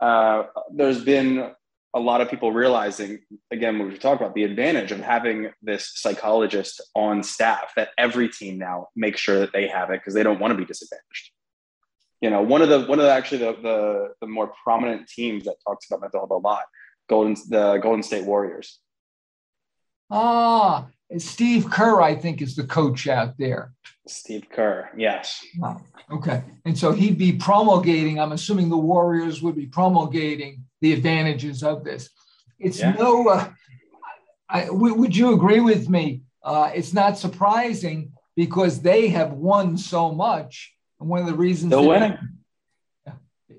uh, 0.00 0.44
there's 0.72 1.04
been 1.04 1.52
a 1.94 2.00
lot 2.00 2.20
of 2.20 2.30
people 2.30 2.52
realizing 2.52 3.18
again 3.50 3.78
when 3.78 3.88
we 3.88 3.98
talk 3.98 4.20
about 4.20 4.34
the 4.34 4.44
advantage 4.44 4.92
of 4.92 5.00
having 5.00 5.50
this 5.62 5.92
psychologist 5.94 6.80
on 6.94 7.22
staff 7.22 7.72
that 7.76 7.88
every 7.98 8.28
team 8.28 8.58
now 8.58 8.88
makes 8.94 9.20
sure 9.20 9.40
that 9.40 9.52
they 9.52 9.66
have 9.66 9.90
it 9.90 10.00
because 10.00 10.14
they 10.14 10.22
don't 10.22 10.38
want 10.38 10.52
to 10.52 10.58
be 10.58 10.66
disadvantaged 10.66 11.30
you 12.20 12.30
know 12.30 12.42
one 12.42 12.62
of 12.62 12.68
the 12.68 12.80
one 12.80 12.98
of 12.98 13.04
the 13.04 13.10
actually 13.10 13.38
the, 13.38 13.52
the 13.62 14.08
the 14.20 14.26
more 14.26 14.52
prominent 14.62 15.08
teams 15.08 15.44
that 15.44 15.56
talks 15.66 15.86
about 15.86 16.00
mental 16.00 16.20
health 16.20 16.30
a 16.30 16.34
lot 16.34 16.64
golden 17.08 17.34
the 17.48 17.78
golden 17.82 18.02
state 18.02 18.24
warriors 18.24 18.80
ah 20.10 20.86
steve 21.16 21.70
kerr 21.70 22.00
i 22.00 22.14
think 22.14 22.42
is 22.42 22.54
the 22.54 22.64
coach 22.64 23.08
out 23.08 23.36
there 23.38 23.72
steve 24.06 24.46
kerr 24.50 24.90
yes 24.96 25.44
wow. 25.58 25.80
okay 26.10 26.42
and 26.64 26.76
so 26.76 26.92
he'd 26.92 27.16
be 27.18 27.32
promulgating 27.32 28.20
i'm 28.20 28.32
assuming 28.32 28.68
the 28.68 28.76
warriors 28.76 29.40
would 29.40 29.56
be 29.56 29.66
promulgating 29.66 30.64
the 30.80 30.92
advantages 30.92 31.62
of 31.62 31.84
this. 31.84 32.10
It's 32.58 32.80
yeah. 32.80 32.92
no, 32.92 33.28
uh, 33.28 33.48
I, 34.48 34.68
would 34.70 35.16
you 35.16 35.34
agree 35.34 35.60
with 35.60 35.88
me? 35.88 36.22
Uh, 36.42 36.70
it's 36.74 36.92
not 36.92 37.18
surprising 37.18 38.12
because 38.36 38.80
they 38.80 39.08
have 39.08 39.32
won 39.32 39.76
so 39.76 40.12
much. 40.12 40.74
And 41.00 41.08
one 41.08 41.20
of 41.20 41.26
the 41.26 41.34
reasons 41.34 41.72
still 41.72 41.88
winning, 41.88 42.16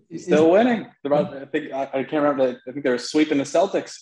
is, 0.09 0.25
still 0.25 0.49
winning. 0.49 0.87
I 1.05 1.45
think 1.45 1.71
I, 1.71 1.83
I, 1.83 2.03
can't 2.03 2.23
remember. 2.23 2.59
I 2.67 2.71
think 2.71 2.83
they're 2.83 2.97
sweeping 2.97 3.37
the 3.37 3.43
Celtics. 3.43 3.95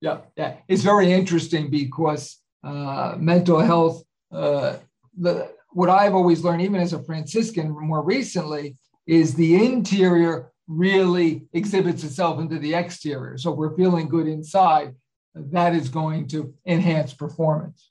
Yeah, 0.00 0.18
yeah. 0.36 0.56
It's 0.68 0.82
very 0.82 1.12
interesting 1.12 1.70
because 1.70 2.38
uh, 2.64 3.16
mental 3.18 3.60
health. 3.60 4.02
Uh, 4.30 4.76
the 5.18 5.52
what 5.70 5.88
I've 5.88 6.14
always 6.14 6.44
learned, 6.44 6.62
even 6.62 6.80
as 6.80 6.92
a 6.92 7.02
Franciscan, 7.02 7.70
more 7.70 8.02
recently, 8.02 8.76
is 9.06 9.34
the 9.34 9.64
interior 9.64 10.52
really 10.68 11.46
exhibits 11.52 12.04
itself 12.04 12.40
into 12.40 12.58
the 12.58 12.74
exterior. 12.74 13.36
So 13.38 13.52
if 13.52 13.58
we're 13.58 13.76
feeling 13.76 14.08
good 14.08 14.26
inside, 14.26 14.94
that 15.34 15.74
is 15.74 15.88
going 15.88 16.28
to 16.28 16.54
enhance 16.66 17.14
performance. 17.14 17.90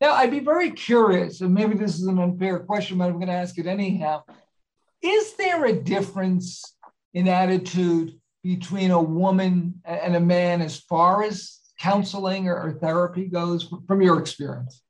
Now, 0.00 0.12
I'd 0.12 0.30
be 0.30 0.40
very 0.40 0.70
curious, 0.70 1.40
and 1.40 1.52
maybe 1.52 1.74
this 1.74 1.96
is 1.96 2.06
an 2.06 2.18
unfair 2.18 2.60
question, 2.60 2.98
but 2.98 3.06
I'm 3.06 3.14
going 3.14 3.26
to 3.26 3.32
ask 3.32 3.58
it 3.58 3.66
anyhow. 3.66 4.22
Is 5.02 5.34
there 5.36 5.64
a 5.64 5.72
difference 5.72 6.76
in 7.14 7.26
attitude 7.26 8.18
between 8.44 8.90
a 8.90 9.02
woman 9.02 9.80
and 9.84 10.14
a 10.14 10.20
man 10.20 10.60
as 10.60 10.78
far 10.78 11.24
as 11.24 11.57
counseling 11.78 12.48
or, 12.48 12.72
therapy 12.80 13.26
goes 13.26 13.72
from 13.86 14.02
your 14.02 14.18
experience? 14.18 14.82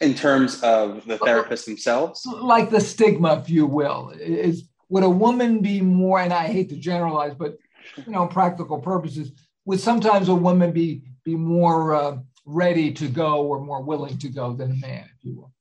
In 0.00 0.14
terms 0.14 0.60
of 0.62 1.04
the 1.06 1.18
therapists 1.18 1.66
themselves? 1.66 2.26
Like 2.26 2.70
the 2.70 2.80
stigma, 2.80 3.38
if 3.40 3.48
you 3.48 3.66
will. 3.66 4.12
Is 4.18 4.68
would 4.88 5.04
a 5.04 5.10
woman 5.10 5.60
be 5.60 5.80
more, 5.80 6.20
and 6.20 6.32
I 6.32 6.46
hate 6.46 6.68
to 6.70 6.76
generalize, 6.76 7.34
but 7.34 7.58
you 7.96 8.12
know, 8.12 8.26
practical 8.26 8.78
purposes, 8.78 9.32
would 9.66 9.80
sometimes 9.80 10.28
a 10.28 10.34
woman 10.34 10.72
be 10.72 11.02
be 11.24 11.36
more 11.36 11.94
uh, 11.94 12.16
ready 12.44 12.92
to 12.94 13.08
go 13.08 13.46
or 13.46 13.60
more 13.60 13.82
willing 13.82 14.18
to 14.18 14.28
go 14.28 14.54
than 14.54 14.72
a 14.72 14.74
man, 14.74 15.04
if 15.16 15.24
you 15.24 15.36
will? 15.36 15.52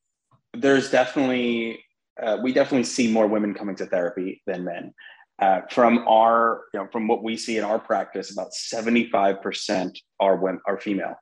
There's 0.53 0.89
definitely 0.89 1.83
uh, 2.21 2.37
we 2.41 2.53
definitely 2.53 2.85
see 2.85 3.11
more 3.11 3.27
women 3.27 3.53
coming 3.53 3.75
to 3.75 3.85
therapy 3.85 4.41
than 4.47 4.63
men. 4.63 4.93
Uh, 5.39 5.61
from 5.69 5.99
our, 6.07 6.63
you 6.73 6.79
know, 6.79 6.87
from 6.91 7.07
what 7.07 7.23
we 7.23 7.37
see 7.37 7.57
in 7.57 7.63
our 7.63 7.77
practice, 7.77 8.31
about 8.31 8.51
75% 8.51 9.97
are 10.19 10.35
women 10.35 10.61
are 10.65 10.79
female. 10.79 11.15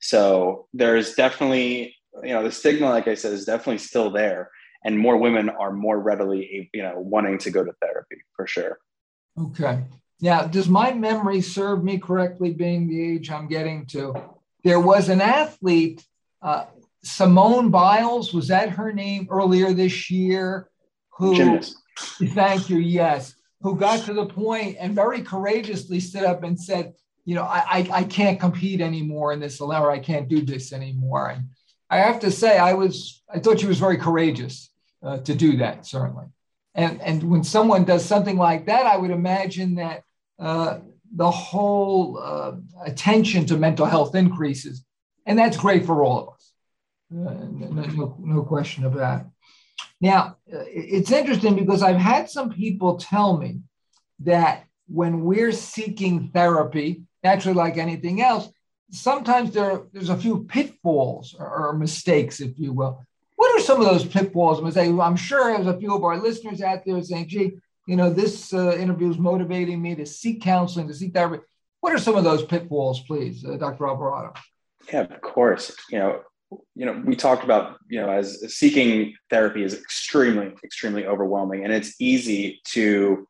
So 0.00 0.66
there's 0.74 1.14
definitely, 1.14 1.94
you 2.22 2.34
know, 2.34 2.42
the 2.42 2.50
stigma, 2.50 2.88
like 2.90 3.06
I 3.06 3.14
said, 3.14 3.32
is 3.32 3.44
definitely 3.44 3.78
still 3.78 4.10
there 4.10 4.50
and 4.84 4.98
more 4.98 5.16
women 5.16 5.48
are 5.48 5.72
more 5.72 5.98
readily 5.98 6.70
you 6.72 6.82
know 6.82 6.94
wanting 6.96 7.38
to 7.38 7.50
go 7.50 7.64
to 7.64 7.72
therapy 7.80 8.16
for 8.36 8.46
sure 8.46 8.78
okay 9.38 9.82
now 10.20 10.42
does 10.42 10.68
my 10.68 10.92
memory 10.92 11.40
serve 11.40 11.82
me 11.82 11.98
correctly 11.98 12.52
being 12.52 12.86
the 12.86 13.14
age 13.14 13.30
i'm 13.30 13.48
getting 13.48 13.86
to 13.86 14.14
there 14.62 14.80
was 14.80 15.08
an 15.08 15.20
athlete 15.20 16.04
uh, 16.42 16.66
simone 17.02 17.70
biles 17.70 18.32
was 18.32 18.48
that 18.48 18.70
her 18.70 18.92
name 18.92 19.26
earlier 19.30 19.72
this 19.72 20.10
year 20.10 20.68
who 21.16 21.34
Gymnast. 21.34 21.76
thank 22.34 22.68
you 22.68 22.78
yes 22.78 23.34
who 23.64 23.76
got 23.76 24.04
to 24.04 24.14
the 24.14 24.26
point 24.26 24.76
and 24.78 24.94
very 24.94 25.22
courageously 25.22 25.98
stood 25.98 26.22
up 26.22 26.44
and 26.44 26.60
said 26.60 26.94
you 27.24 27.34
know 27.34 27.42
i 27.42 27.64
i, 27.68 27.88
I 28.00 28.04
can't 28.04 28.38
compete 28.38 28.80
anymore 28.80 29.32
in 29.32 29.40
this 29.40 29.60
level 29.60 29.90
i 29.90 29.98
can't 29.98 30.28
do 30.28 30.42
this 30.42 30.72
anymore 30.72 31.30
and 31.30 31.48
I 31.94 31.98
have 31.98 32.20
to 32.20 32.30
say, 32.30 32.58
I 32.58 32.74
was 32.74 33.22
I 33.32 33.38
thought 33.38 33.60
she 33.60 33.66
was 33.66 33.78
very 33.78 33.96
courageous 33.96 34.70
uh, 35.02 35.18
to 35.18 35.34
do 35.34 35.58
that, 35.58 35.86
certainly. 35.86 36.26
And, 36.74 37.00
and 37.00 37.22
when 37.22 37.44
someone 37.44 37.84
does 37.84 38.04
something 38.04 38.36
like 38.36 38.66
that, 38.66 38.86
I 38.86 38.96
would 38.96 39.12
imagine 39.12 39.76
that 39.76 40.02
uh, 40.38 40.80
the 41.14 41.30
whole 41.30 42.18
uh, 42.18 42.52
attention 42.84 43.46
to 43.46 43.56
mental 43.56 43.86
health 43.86 44.16
increases. 44.16 44.84
And 45.24 45.38
that's 45.38 45.56
great 45.56 45.86
for 45.86 46.02
all 46.02 46.18
of 46.18 46.28
us. 46.34 46.52
Uh, 47.12 47.46
no, 47.52 48.16
no, 48.18 48.42
question 48.42 48.84
of 48.84 48.94
that. 48.94 49.26
Now, 50.00 50.36
it's 50.46 51.10
interesting 51.10 51.56
because 51.56 51.82
I've 51.82 51.96
had 51.96 52.28
some 52.28 52.50
people 52.50 52.96
tell 52.96 53.36
me 53.36 53.60
that 54.20 54.64
when 54.86 55.24
we're 55.24 55.52
seeking 55.52 56.28
therapy, 56.28 57.02
naturally, 57.22 57.56
like 57.56 57.78
anything 57.78 58.20
else, 58.20 58.48
sometimes 58.90 59.52
there, 59.52 59.82
there's 59.92 60.10
a 60.10 60.16
few 60.16 60.44
pitfalls 60.44 61.34
or, 61.38 61.68
or 61.68 61.72
mistakes, 61.72 62.40
if 62.40 62.58
you 62.58 62.72
will, 62.72 63.04
what 63.36 63.58
are 63.58 63.62
some 63.62 63.80
of 63.80 63.86
those 63.86 64.04
pitfalls? 64.04 64.74
Say, 64.74 64.88
I'm 64.88 65.16
sure 65.16 65.52
there's 65.52 65.66
a 65.66 65.78
few 65.78 65.94
of 65.94 66.04
our 66.04 66.18
listeners 66.18 66.62
out 66.62 66.84
there 66.84 67.02
saying, 67.02 67.28
gee, 67.28 67.52
you 67.86 67.96
know, 67.96 68.10
this 68.10 68.52
uh, 68.54 68.76
interview 68.76 69.10
is 69.10 69.18
motivating 69.18 69.82
me 69.82 69.94
to 69.96 70.06
seek 70.06 70.40
counseling, 70.40 70.88
to 70.88 70.94
seek 70.94 71.12
therapy. 71.12 71.44
What 71.80 71.92
are 71.92 71.98
some 71.98 72.16
of 72.16 72.24
those 72.24 72.44
pitfalls, 72.44 73.00
please, 73.00 73.44
uh, 73.44 73.56
Dr. 73.56 73.86
Alvarado? 73.86 74.32
Yeah, 74.92 75.00
of 75.00 75.20
course. 75.20 75.74
You 75.90 75.98
know, 75.98 76.20
you 76.74 76.86
know, 76.86 77.02
we 77.04 77.16
talked 77.16 77.44
about, 77.44 77.78
you 77.88 78.00
know, 78.00 78.10
as 78.10 78.42
seeking 78.54 79.14
therapy 79.30 79.62
is 79.62 79.74
extremely, 79.74 80.52
extremely 80.62 81.06
overwhelming. 81.06 81.64
And 81.64 81.72
it's 81.72 81.94
easy 82.00 82.60
to 82.68 83.26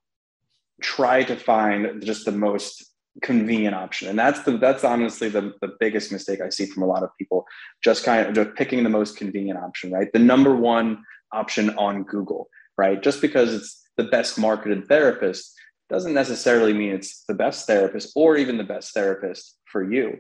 try 0.83 1.23
to 1.25 1.37
find 1.37 2.03
just 2.05 2.25
the 2.25 2.33
most 2.33 2.85
convenient 3.23 3.75
option. 3.75 4.09
And 4.09 4.19
that's 4.19 4.43
the 4.43 4.59
that's 4.59 4.83
honestly 4.83 5.29
the, 5.29 5.53
the 5.61 5.71
biggest 5.79 6.11
mistake 6.11 6.41
i 6.41 6.49
see 6.49 6.67
from 6.67 6.83
a 6.83 6.87
lot 6.87 7.05
of 7.05 7.11
people. 7.17 7.47
Just 7.83 8.05
kind 8.05 8.27
of 8.27 8.35
just 8.35 8.57
picking 8.57 8.83
the 8.83 8.91
most 8.91 9.17
convenient 9.17 9.59
option 9.59 9.93
right? 9.93 10.13
The 10.13 10.19
number 10.19 10.55
one 10.55 11.05
option 11.33 11.71
on 11.79 12.03
google 12.03 12.49
right? 12.77 13.03
Just 13.03 13.21
because 13.21 13.55
it's 13.55 13.83
the 13.97 14.05
best 14.05 14.39
marketed 14.39 14.87
therapist 14.89 15.55
doesn't 15.89 16.15
necessarily 16.15 16.73
mean 16.73 16.93
it's 16.93 17.25
the 17.29 17.35
best 17.35 17.67
therapist 17.67 18.13
or 18.17 18.37
even 18.37 18.57
the 18.57 18.65
best 18.65 18.95
therapist 18.95 19.59
for 19.71 19.89
you 19.89 20.19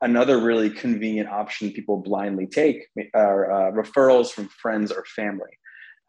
another 0.00 0.38
really 0.38 0.70
convenient 0.70 1.28
option 1.28 1.70
people 1.72 1.98
blindly 1.98 2.46
take 2.46 2.86
are 3.14 3.50
uh, 3.50 3.72
referrals 3.72 4.30
from 4.30 4.48
friends 4.48 4.92
or 4.92 5.04
family 5.04 5.50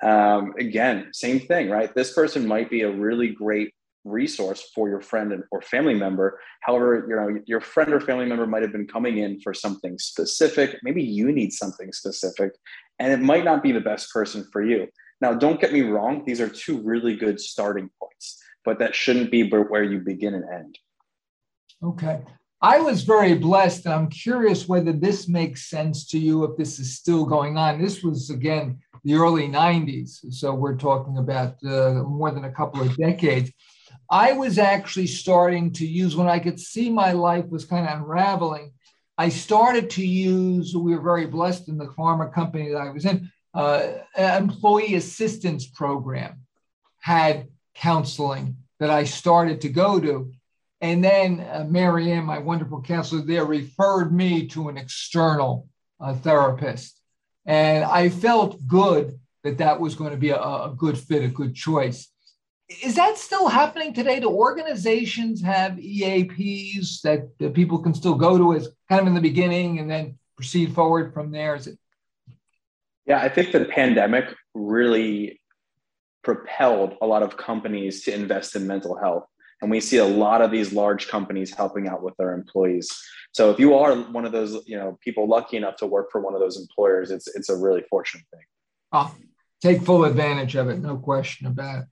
um, 0.03 0.53
again 0.59 1.07
same 1.13 1.39
thing 1.39 1.69
right 1.69 1.95
this 1.95 2.13
person 2.13 2.47
might 2.47 2.69
be 2.69 2.81
a 2.81 2.91
really 2.91 3.29
great 3.29 3.73
resource 4.07 4.69
for 4.73 4.89
your 4.89 5.01
friend 5.01 5.31
and, 5.31 5.43
or 5.51 5.61
family 5.61 5.93
member. 5.93 6.39
However, 6.61 7.05
you 7.07 7.15
know, 7.15 7.41
your 7.45 7.61
friend 7.61 7.93
or 7.93 7.99
family 7.99 8.25
member 8.25 8.47
might 8.47 8.61
have 8.61 8.71
been 8.71 8.87
coming 8.87 9.19
in 9.19 9.39
for 9.41 9.53
something 9.53 9.97
specific. 9.99 10.77
Maybe 10.83 11.03
you 11.03 11.31
need 11.31 11.53
something 11.53 11.91
specific, 11.91 12.53
and 12.99 13.11
it 13.11 13.19
might 13.19 13.43
not 13.43 13.61
be 13.61 13.71
the 13.71 13.81
best 13.81 14.11
person 14.11 14.47
for 14.51 14.63
you. 14.63 14.87
Now, 15.21 15.33
don't 15.33 15.59
get 15.59 15.73
me 15.73 15.81
wrong, 15.81 16.23
these 16.25 16.39
are 16.39 16.49
two 16.49 16.81
really 16.81 17.15
good 17.15 17.39
starting 17.39 17.89
points, 17.99 18.41
but 18.63 18.79
that 18.79 18.95
shouldn't 18.95 19.31
be 19.31 19.49
where 19.49 19.83
you 19.83 19.99
begin 19.99 20.35
and 20.35 20.45
end. 20.53 20.79
Okay. 21.83 22.21
I 22.61 22.79
was 22.79 23.03
very 23.03 23.35
blessed, 23.35 23.85
and 23.85 23.93
I'm 23.93 24.09
curious 24.09 24.67
whether 24.67 24.91
this 24.91 25.27
makes 25.27 25.69
sense 25.69 26.07
to 26.07 26.19
you 26.19 26.43
if 26.43 26.57
this 26.57 26.79
is 26.79 26.95
still 26.95 27.25
going 27.25 27.57
on. 27.57 27.79
This 27.79 28.01
was, 28.01 28.31
again, 28.31 28.79
the 29.03 29.13
early 29.13 29.47
90s. 29.47 30.33
So 30.33 30.53
we're 30.53 30.75
talking 30.75 31.19
about 31.19 31.55
uh, 31.63 32.03
more 32.03 32.31
than 32.31 32.45
a 32.45 32.51
couple 32.51 32.81
of 32.81 32.97
decades. 32.97 33.51
I 34.09 34.33
was 34.33 34.57
actually 34.57 35.07
starting 35.07 35.71
to 35.73 35.85
use 35.85 36.15
when 36.15 36.27
I 36.27 36.39
could 36.39 36.59
see 36.59 36.89
my 36.89 37.11
life 37.11 37.45
was 37.49 37.65
kind 37.65 37.87
of 37.87 37.99
unraveling. 37.99 38.73
I 39.17 39.29
started 39.29 39.89
to 39.91 40.05
use, 40.05 40.75
we 40.75 40.95
were 40.95 41.01
very 41.01 41.27
blessed 41.27 41.69
in 41.69 41.77
the 41.77 41.87
pharma 41.87 42.33
company 42.33 42.71
that 42.71 42.77
I 42.77 42.89
was 42.89 43.05
in, 43.05 43.31
uh, 43.53 43.87
employee 44.17 44.95
assistance 44.95 45.65
program 45.67 46.41
had 46.99 47.47
counseling 47.75 48.57
that 48.79 48.89
I 48.89 49.03
started 49.03 49.61
to 49.61 49.69
go 49.69 49.99
to. 49.99 50.31
And 50.79 51.03
then 51.03 51.39
uh, 51.39 51.65
Mary 51.67 52.11
Ann, 52.11 52.25
my 52.25 52.37
wonderful 52.37 52.81
counselor 52.81 53.21
there, 53.21 53.45
referred 53.45 54.13
me 54.13 54.47
to 54.49 54.69
an 54.69 54.77
external 54.77 55.67
uh, 55.99 56.13
therapist. 56.13 56.99
And 57.45 57.83
I 57.83 58.09
felt 58.09 58.65
good 58.67 59.19
that 59.43 59.57
that 59.57 59.79
was 59.79 59.95
going 59.95 60.11
to 60.11 60.17
be 60.17 60.29
a, 60.29 60.39
a 60.39 60.73
good 60.77 60.97
fit, 60.97 61.23
a 61.23 61.29
good 61.29 61.55
choice 61.55 62.09
is 62.69 62.95
that 62.95 63.17
still 63.17 63.47
happening 63.47 63.93
today? 63.93 64.19
Do 64.19 64.29
organizations 64.29 65.41
have 65.41 65.73
EAPs 65.73 67.01
that, 67.01 67.29
that 67.39 67.53
people 67.53 67.79
can 67.79 67.93
still 67.93 68.15
go 68.15 68.37
to 68.37 68.55
as 68.55 68.69
kind 68.89 69.01
of 69.01 69.07
in 69.07 69.13
the 69.13 69.21
beginning 69.21 69.79
and 69.79 69.89
then 69.89 70.17
proceed 70.35 70.73
forward 70.73 71.13
from 71.13 71.31
there? 71.31 71.55
Is 71.55 71.67
it? 71.67 71.79
Yeah, 73.05 73.21
I 73.21 73.29
think 73.29 73.53
the 73.53 73.65
pandemic 73.65 74.25
really 74.53 75.39
propelled 76.23 76.97
a 77.01 77.07
lot 77.07 77.23
of 77.23 77.37
companies 77.37 78.03
to 78.03 78.13
invest 78.13 78.55
in 78.55 78.67
mental 78.67 78.97
health. 78.97 79.27
And 79.61 79.71
we 79.71 79.79
see 79.79 79.97
a 79.97 80.05
lot 80.05 80.41
of 80.41 80.51
these 80.51 80.71
large 80.71 81.07
companies 81.07 81.53
helping 81.53 81.87
out 81.87 82.03
with 82.03 82.15
their 82.17 82.33
employees. 82.33 82.89
So 83.31 83.49
if 83.49 83.59
you 83.59 83.75
are 83.75 83.95
one 83.95 84.25
of 84.25 84.31
those, 84.31 84.63
you 84.67 84.77
know, 84.77 84.97
people 85.01 85.27
lucky 85.27 85.57
enough 85.57 85.77
to 85.77 85.87
work 85.87 86.11
for 86.11 86.21
one 86.21 86.33
of 86.33 86.39
those 86.39 86.59
employers, 86.59 87.11
it's 87.11 87.27
it's 87.35 87.49
a 87.49 87.55
really 87.55 87.83
fortunate 87.89 88.25
thing. 88.31 88.43
Oh, 88.91 89.13
take 89.61 89.81
full 89.81 90.05
advantage 90.05 90.55
of 90.55 90.69
it, 90.69 90.79
no 90.79 90.97
question 90.97 91.47
about 91.47 91.79
it. 91.79 91.85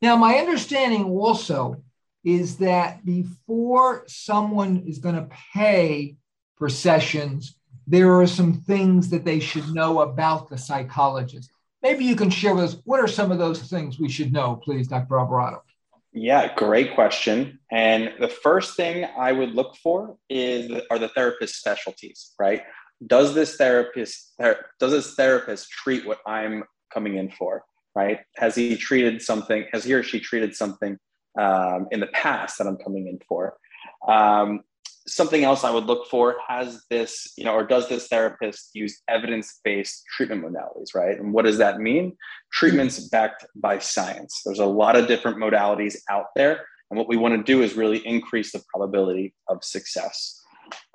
Now, 0.00 0.16
my 0.16 0.34
understanding 0.34 1.04
also 1.04 1.82
is 2.24 2.56
that 2.58 3.04
before 3.04 4.04
someone 4.06 4.84
is 4.86 4.98
going 4.98 5.14
to 5.14 5.28
pay 5.54 6.16
for 6.56 6.68
sessions, 6.68 7.56
there 7.86 8.12
are 8.20 8.26
some 8.26 8.54
things 8.54 9.10
that 9.10 9.24
they 9.24 9.40
should 9.40 9.72
know 9.74 10.00
about 10.00 10.48
the 10.48 10.58
psychologist. 10.58 11.50
Maybe 11.82 12.04
you 12.04 12.14
can 12.14 12.30
share 12.30 12.54
with 12.54 12.64
us 12.64 12.76
what 12.84 13.00
are 13.00 13.08
some 13.08 13.32
of 13.32 13.38
those 13.38 13.62
things 13.62 13.98
we 13.98 14.08
should 14.08 14.32
know, 14.32 14.60
please, 14.62 14.86
Dr. 14.86 15.18
Alvarado. 15.18 15.62
Yeah, 16.14 16.54
great 16.54 16.94
question. 16.94 17.58
And 17.70 18.12
the 18.20 18.28
first 18.28 18.76
thing 18.76 19.06
I 19.18 19.32
would 19.32 19.54
look 19.54 19.76
for 19.76 20.16
is 20.28 20.70
are 20.90 20.98
the 20.98 21.08
therapist 21.08 21.56
specialties, 21.56 22.32
right? 22.38 22.62
Does 23.06 23.34
this 23.34 23.56
therapist 23.56 24.34
does 24.38 24.92
this 24.92 25.14
therapist 25.14 25.70
treat 25.70 26.06
what 26.06 26.18
I'm 26.26 26.64
coming 26.92 27.16
in 27.16 27.30
for, 27.30 27.64
right? 27.94 28.20
Has 28.36 28.54
he 28.54 28.76
treated 28.76 29.22
something? 29.22 29.64
Has 29.72 29.84
he 29.84 29.94
or 29.94 30.02
she 30.02 30.20
treated 30.20 30.54
something 30.54 30.98
um, 31.40 31.88
in 31.90 32.00
the 32.00 32.08
past 32.08 32.58
that 32.58 32.66
I'm 32.66 32.76
coming 32.76 33.08
in 33.08 33.18
for? 33.26 33.56
Um, 34.06 34.60
something 35.06 35.44
else 35.44 35.64
I 35.64 35.70
would 35.70 35.84
look 35.84 36.08
for 36.08 36.36
has 36.46 36.84
this, 36.90 37.32
you 37.36 37.44
know, 37.44 37.54
or 37.54 37.64
does 37.64 37.88
this 37.88 38.08
therapist 38.08 38.70
use 38.74 39.02
evidence 39.08 39.60
based 39.64 40.04
treatment 40.16 40.44
modalities, 40.44 40.94
right? 40.94 41.18
And 41.18 41.32
what 41.32 41.44
does 41.44 41.58
that 41.58 41.80
mean? 41.80 42.16
Treatments 42.52 43.08
backed 43.08 43.46
by 43.56 43.78
science. 43.78 44.42
There's 44.44 44.58
a 44.58 44.66
lot 44.66 44.96
of 44.96 45.08
different 45.08 45.38
modalities 45.38 45.96
out 46.10 46.26
there. 46.36 46.66
And 46.90 46.98
what 46.98 47.08
we 47.08 47.16
want 47.16 47.34
to 47.34 47.42
do 47.42 47.62
is 47.62 47.74
really 47.74 48.06
increase 48.06 48.52
the 48.52 48.62
probability 48.68 49.34
of 49.48 49.64
success. 49.64 50.40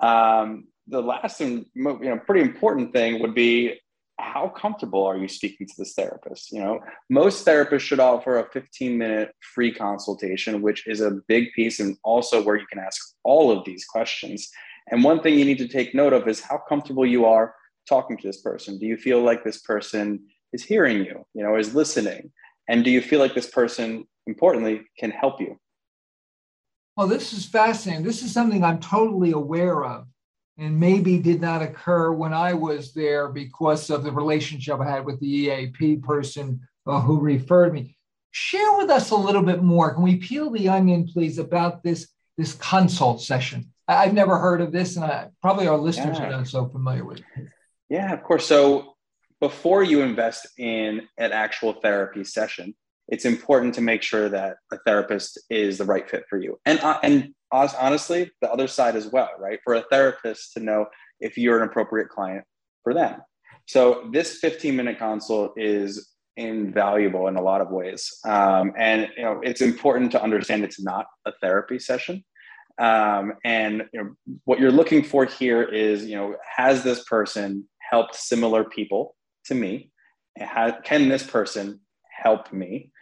Um, 0.00 0.68
the 0.86 1.02
last 1.02 1.40
and 1.40 1.66
you 1.74 1.98
know, 2.00 2.18
pretty 2.18 2.42
important 2.42 2.92
thing 2.92 3.20
would 3.20 3.34
be 3.34 3.78
how 4.18 4.48
comfortable 4.48 5.04
are 5.04 5.16
you 5.16 5.28
speaking 5.28 5.66
to 5.66 5.74
this 5.78 5.94
therapist? 5.94 6.52
You 6.52 6.60
know 6.60 6.80
most 7.08 7.46
therapists 7.46 7.80
should 7.80 8.00
offer 8.00 8.38
a 8.38 8.50
15 8.50 8.98
minute 8.98 9.30
free 9.54 9.72
consultation 9.72 10.60
which 10.60 10.86
is 10.86 11.00
a 11.00 11.18
big 11.28 11.52
piece 11.54 11.80
and 11.80 11.96
also 12.04 12.42
where 12.42 12.56
you 12.56 12.66
can 12.66 12.78
ask 12.78 13.14
all 13.24 13.50
of 13.50 13.64
these 13.64 13.84
questions. 13.84 14.48
And 14.90 15.04
one 15.04 15.20
thing 15.20 15.38
you 15.38 15.44
need 15.44 15.58
to 15.58 15.68
take 15.68 15.94
note 15.94 16.12
of 16.12 16.26
is 16.28 16.40
how 16.40 16.60
comfortable 16.68 17.06
you 17.06 17.26
are 17.26 17.54
talking 17.88 18.16
to 18.16 18.26
this 18.26 18.40
person. 18.40 18.78
Do 18.78 18.86
you 18.86 18.96
feel 18.96 19.22
like 19.22 19.44
this 19.44 19.60
person 19.60 20.20
is 20.52 20.64
hearing 20.64 21.04
you 21.04 21.24
you 21.34 21.42
know 21.42 21.56
is 21.56 21.74
listening? 21.74 22.32
And 22.68 22.84
do 22.84 22.90
you 22.90 23.00
feel 23.00 23.20
like 23.20 23.34
this 23.34 23.48
person 23.48 24.04
importantly 24.26 24.82
can 24.98 25.10
help 25.10 25.40
you? 25.40 25.58
Well 26.96 27.06
this 27.06 27.32
is 27.32 27.46
fascinating. 27.46 28.04
This 28.04 28.22
is 28.22 28.32
something 28.32 28.64
i'm 28.64 28.80
totally 28.80 29.30
aware 29.30 29.84
of 29.84 30.06
and 30.58 30.78
maybe 30.78 31.18
did 31.18 31.40
not 31.40 31.62
occur 31.62 32.12
when 32.12 32.34
I 32.34 32.52
was 32.52 32.92
there 32.92 33.28
because 33.28 33.90
of 33.90 34.02
the 34.02 34.10
relationship 34.10 34.80
I 34.80 34.90
had 34.90 35.04
with 35.04 35.20
the 35.20 35.26
EAP 35.26 35.98
person 35.98 36.60
uh, 36.86 37.00
who 37.00 37.20
referred 37.20 37.72
me. 37.72 37.96
Share 38.32 38.76
with 38.76 38.90
us 38.90 39.10
a 39.10 39.16
little 39.16 39.42
bit 39.42 39.62
more. 39.62 39.94
Can 39.94 40.02
we 40.02 40.16
peel 40.16 40.50
the 40.50 40.68
onion, 40.68 41.06
please, 41.06 41.38
about 41.38 41.82
this 41.82 42.08
this 42.36 42.54
consult 42.54 43.22
session? 43.22 43.72
I, 43.86 44.04
have 44.04 44.14
never 44.14 44.38
heard 44.38 44.60
of 44.60 44.70
this, 44.70 44.96
and 44.96 45.04
I, 45.04 45.28
probably 45.40 45.66
our 45.66 45.78
listeners 45.78 46.18
yeah. 46.18 46.26
are 46.26 46.30
not 46.30 46.46
so 46.46 46.68
familiar 46.68 47.04
with 47.04 47.18
it. 47.18 47.48
Yeah, 47.88 48.12
of 48.12 48.22
course. 48.22 48.46
So 48.46 48.96
before 49.40 49.82
you 49.82 50.02
invest 50.02 50.46
in 50.58 51.08
an 51.16 51.32
actual 51.32 51.72
therapy 51.72 52.22
session, 52.24 52.74
it's 53.08 53.24
important 53.24 53.74
to 53.76 53.80
make 53.80 54.02
sure 54.02 54.28
that 54.28 54.58
a 54.70 54.78
therapist 54.78 55.38
is 55.48 55.78
the 55.78 55.84
right 55.84 56.08
fit 56.08 56.24
for 56.28 56.38
you. 56.38 56.60
And 56.66 56.78
uh, 56.80 57.00
and 57.02 57.34
honestly, 57.52 58.30
the 58.40 58.50
other 58.50 58.68
side 58.68 58.96
as 58.96 59.06
well, 59.08 59.30
right? 59.38 59.58
For 59.64 59.74
a 59.74 59.84
therapist 59.90 60.52
to 60.54 60.60
know 60.60 60.86
if 61.20 61.36
you're 61.36 61.62
an 61.62 61.68
appropriate 61.68 62.08
client 62.08 62.44
for 62.82 62.94
them. 62.94 63.20
So 63.66 64.08
this 64.12 64.38
15 64.38 64.74
minute 64.74 64.98
consult 64.98 65.52
is 65.56 66.10
invaluable 66.36 67.26
in 67.26 67.36
a 67.36 67.42
lot 67.42 67.60
of 67.60 67.70
ways. 67.70 68.10
Um, 68.24 68.72
and 68.78 69.08
you 69.16 69.22
know, 69.22 69.40
it's 69.42 69.60
important 69.60 70.12
to 70.12 70.22
understand 70.22 70.64
it's 70.64 70.80
not 70.80 71.06
a 71.26 71.32
therapy 71.42 71.78
session. 71.78 72.24
Um, 72.78 73.34
and 73.44 73.84
you 73.92 74.02
know, 74.02 74.38
what 74.44 74.60
you're 74.60 74.70
looking 74.70 75.02
for 75.02 75.24
here 75.24 75.62
is, 75.62 76.04
you 76.04 76.16
know, 76.16 76.36
has 76.56 76.84
this 76.84 77.04
person 77.04 77.68
helped 77.90 78.14
similar 78.14 78.64
people 78.64 79.16
to 79.46 79.54
me? 79.54 79.90
can 80.84 81.08
this 81.08 81.24
person 81.24 81.80
help 82.22 82.52
me? 82.52 82.92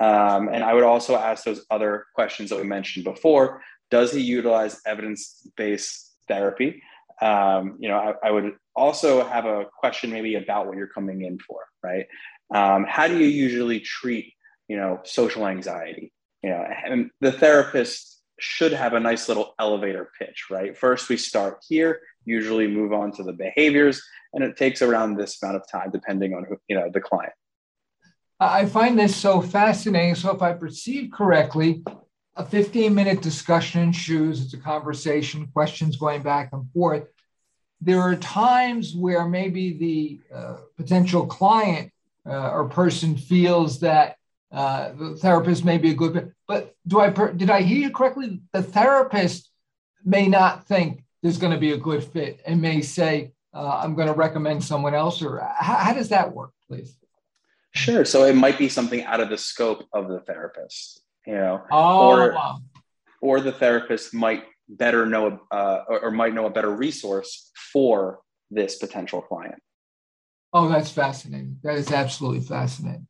Um, 0.00 0.48
and 0.48 0.64
I 0.64 0.74
would 0.74 0.82
also 0.82 1.16
ask 1.16 1.44
those 1.44 1.64
other 1.70 2.06
questions 2.14 2.50
that 2.50 2.56
we 2.56 2.64
mentioned 2.64 3.04
before. 3.04 3.62
Does 3.90 4.12
he 4.12 4.20
utilize 4.20 4.80
evidence-based 4.86 6.16
therapy? 6.28 6.82
Um, 7.20 7.76
you 7.78 7.88
know, 7.88 7.96
I, 7.96 8.28
I, 8.28 8.30
would 8.30 8.56
also 8.74 9.24
have 9.24 9.46
a 9.46 9.64
question 9.78 10.10
maybe 10.10 10.34
about 10.34 10.66
what 10.66 10.76
you're 10.76 10.86
coming 10.86 11.22
in 11.22 11.38
for, 11.38 11.60
right? 11.82 12.06
Um, 12.54 12.84
how 12.86 13.08
do 13.08 13.18
you 13.18 13.26
usually 13.26 13.80
treat, 13.80 14.34
you 14.68 14.76
know, 14.76 15.00
social 15.04 15.46
anxiety? 15.46 16.12
You 16.42 16.50
know, 16.50 16.66
and 16.84 17.10
the 17.22 17.32
therapist 17.32 18.20
should 18.38 18.72
have 18.72 18.92
a 18.92 19.00
nice 19.00 19.28
little 19.28 19.54
elevator 19.58 20.10
pitch, 20.18 20.46
right? 20.50 20.76
First, 20.76 21.08
we 21.08 21.16
start 21.16 21.64
here, 21.66 22.00
usually 22.26 22.66
move 22.66 22.92
on 22.92 23.12
to 23.12 23.22
the 23.22 23.32
behaviors, 23.32 24.02
and 24.34 24.44
it 24.44 24.56
takes 24.58 24.82
around 24.82 25.16
this 25.16 25.42
amount 25.42 25.56
of 25.56 25.62
time, 25.70 25.90
depending 25.90 26.34
on 26.34 26.44
who, 26.46 26.58
you 26.68 26.76
know, 26.76 26.90
the 26.92 27.00
client. 27.00 27.32
I 28.38 28.66
find 28.66 28.98
this 28.98 29.16
so 29.16 29.40
fascinating. 29.40 30.14
So, 30.14 30.34
if 30.34 30.42
I 30.42 30.52
perceive 30.52 31.10
correctly, 31.10 31.82
a 32.36 32.44
15 32.44 32.94
minute 32.94 33.22
discussion 33.22 33.82
ensues. 33.82 34.44
It's 34.44 34.54
a 34.54 34.58
conversation, 34.58 35.46
questions 35.52 35.96
going 35.96 36.22
back 36.22 36.50
and 36.52 36.70
forth. 36.72 37.08
There 37.80 38.00
are 38.00 38.16
times 38.16 38.94
where 38.94 39.26
maybe 39.26 39.72
the 39.72 40.20
uh, 40.34 40.56
potential 40.76 41.26
client 41.26 41.92
uh, 42.26 42.50
or 42.50 42.68
person 42.68 43.16
feels 43.16 43.80
that 43.80 44.16
uh, 44.52 44.92
the 44.92 45.16
therapist 45.16 45.64
may 45.64 45.78
be 45.78 45.90
a 45.90 45.94
good 45.94 46.14
fit. 46.14 46.32
But 46.46 46.74
do 46.86 47.00
I 47.00 47.10
did 47.10 47.50
I 47.50 47.62
hear 47.62 47.78
you 47.78 47.90
correctly? 47.90 48.40
The 48.52 48.62
therapist 48.62 49.50
may 50.04 50.28
not 50.28 50.66
think 50.66 51.04
there's 51.22 51.38
going 51.38 51.52
to 51.52 51.58
be 51.58 51.72
a 51.72 51.76
good 51.76 52.04
fit 52.04 52.40
and 52.46 52.62
may 52.62 52.80
say, 52.80 53.32
uh, 53.52 53.80
"I'm 53.82 53.94
going 53.94 54.08
to 54.08 54.14
recommend 54.14 54.62
someone 54.62 54.94
else." 54.94 55.22
Or 55.22 55.40
how, 55.58 55.74
how 55.76 55.92
does 55.92 56.10
that 56.10 56.32
work, 56.32 56.52
please? 56.68 56.96
Sure. 57.74 58.04
So 58.04 58.24
it 58.24 58.36
might 58.36 58.58
be 58.58 58.68
something 58.68 59.04
out 59.04 59.20
of 59.20 59.28
the 59.28 59.36
scope 59.36 59.86
of 59.92 60.08
the 60.08 60.20
therapist, 60.20 61.02
you 61.26 61.34
know, 61.34 61.62
oh, 61.70 62.08
or, 62.08 62.38
or 63.20 63.40
the 63.40 63.52
therapist 63.52 64.14
might 64.14 64.44
better 64.68 65.06
know 65.06 65.40
uh, 65.50 65.80
or, 65.88 66.00
or 66.04 66.10
might 66.10 66.34
know 66.34 66.46
a 66.46 66.50
better 66.50 66.70
resource 66.70 67.50
for 67.72 68.20
this 68.50 68.76
potential 68.76 69.20
client. 69.22 69.60
Oh, 70.52 70.68
that's 70.68 70.90
fascinating. 70.90 71.58
That 71.62 71.76
is 71.76 71.90
absolutely 71.90 72.40
fascinating. 72.40 73.06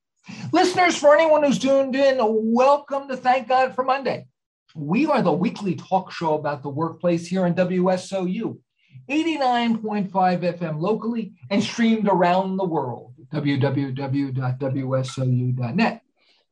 Listeners, 0.52 0.96
for 0.96 1.14
anyone 1.14 1.44
who's 1.44 1.58
tuned 1.58 1.94
in, 1.94 2.18
welcome 2.20 3.08
to 3.08 3.16
Thank 3.16 3.48
God 3.48 3.74
for 3.74 3.84
Monday. 3.84 4.26
We 4.74 5.06
are 5.06 5.22
the 5.22 5.32
weekly 5.32 5.76
talk 5.76 6.10
show 6.10 6.34
about 6.34 6.62
the 6.62 6.68
workplace 6.68 7.26
here 7.26 7.46
in 7.46 7.54
WSOU, 7.54 8.58
89.5 9.08 10.10
FM 10.10 10.80
locally 10.80 11.32
and 11.50 11.62
streamed 11.62 12.08
around 12.08 12.56
the 12.56 12.64
world 12.64 13.12
www.wsou.net. 13.32 14.32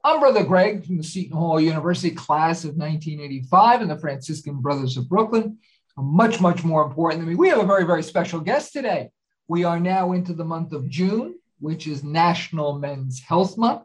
I'm 0.07 0.21
Brother 0.21 0.45
Greg 0.45 0.85
from 0.85 0.99
the 0.99 1.03
Seton 1.03 1.39
Hall 1.39 1.59
University 1.59 2.15
class 2.15 2.65
of 2.65 2.77
1985 2.77 3.81
and 3.81 3.91
the 3.91 3.97
Franciscan 3.97 4.61
Brothers 4.61 4.99
of 4.99 5.09
Brooklyn. 5.09 5.57
Much, 5.97 6.43
much 6.43 6.63
more 6.63 6.85
important 6.85 7.23
than 7.23 7.31
me. 7.31 7.35
We 7.35 7.49
have 7.49 7.59
a 7.59 7.65
very, 7.65 7.87
very 7.87 8.03
special 8.03 8.41
guest 8.41 8.75
today. 8.75 9.09
We 9.49 9.65
are 9.65 9.81
now 9.81 10.13
into 10.13 10.35
the 10.35 10.45
month 10.45 10.75
of 10.75 10.91
June, 10.91 11.37
which 11.59 11.87
is 11.87 12.05
National 12.05 12.79
Men's 12.79 13.19
Health 13.19 13.57
Month. 13.57 13.85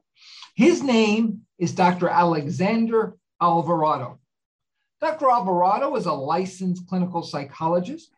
His 0.58 0.84
name 0.84 1.44
is 1.58 1.72
Dr. 1.72 2.10
Alexander 2.10 3.16
Alvarado. 3.42 4.20
Dr. 5.00 5.30
Alvarado 5.30 5.96
is 5.96 6.06
a 6.06 6.12
licensed 6.12 6.86
clinical 6.86 7.24
psychologist 7.24 8.12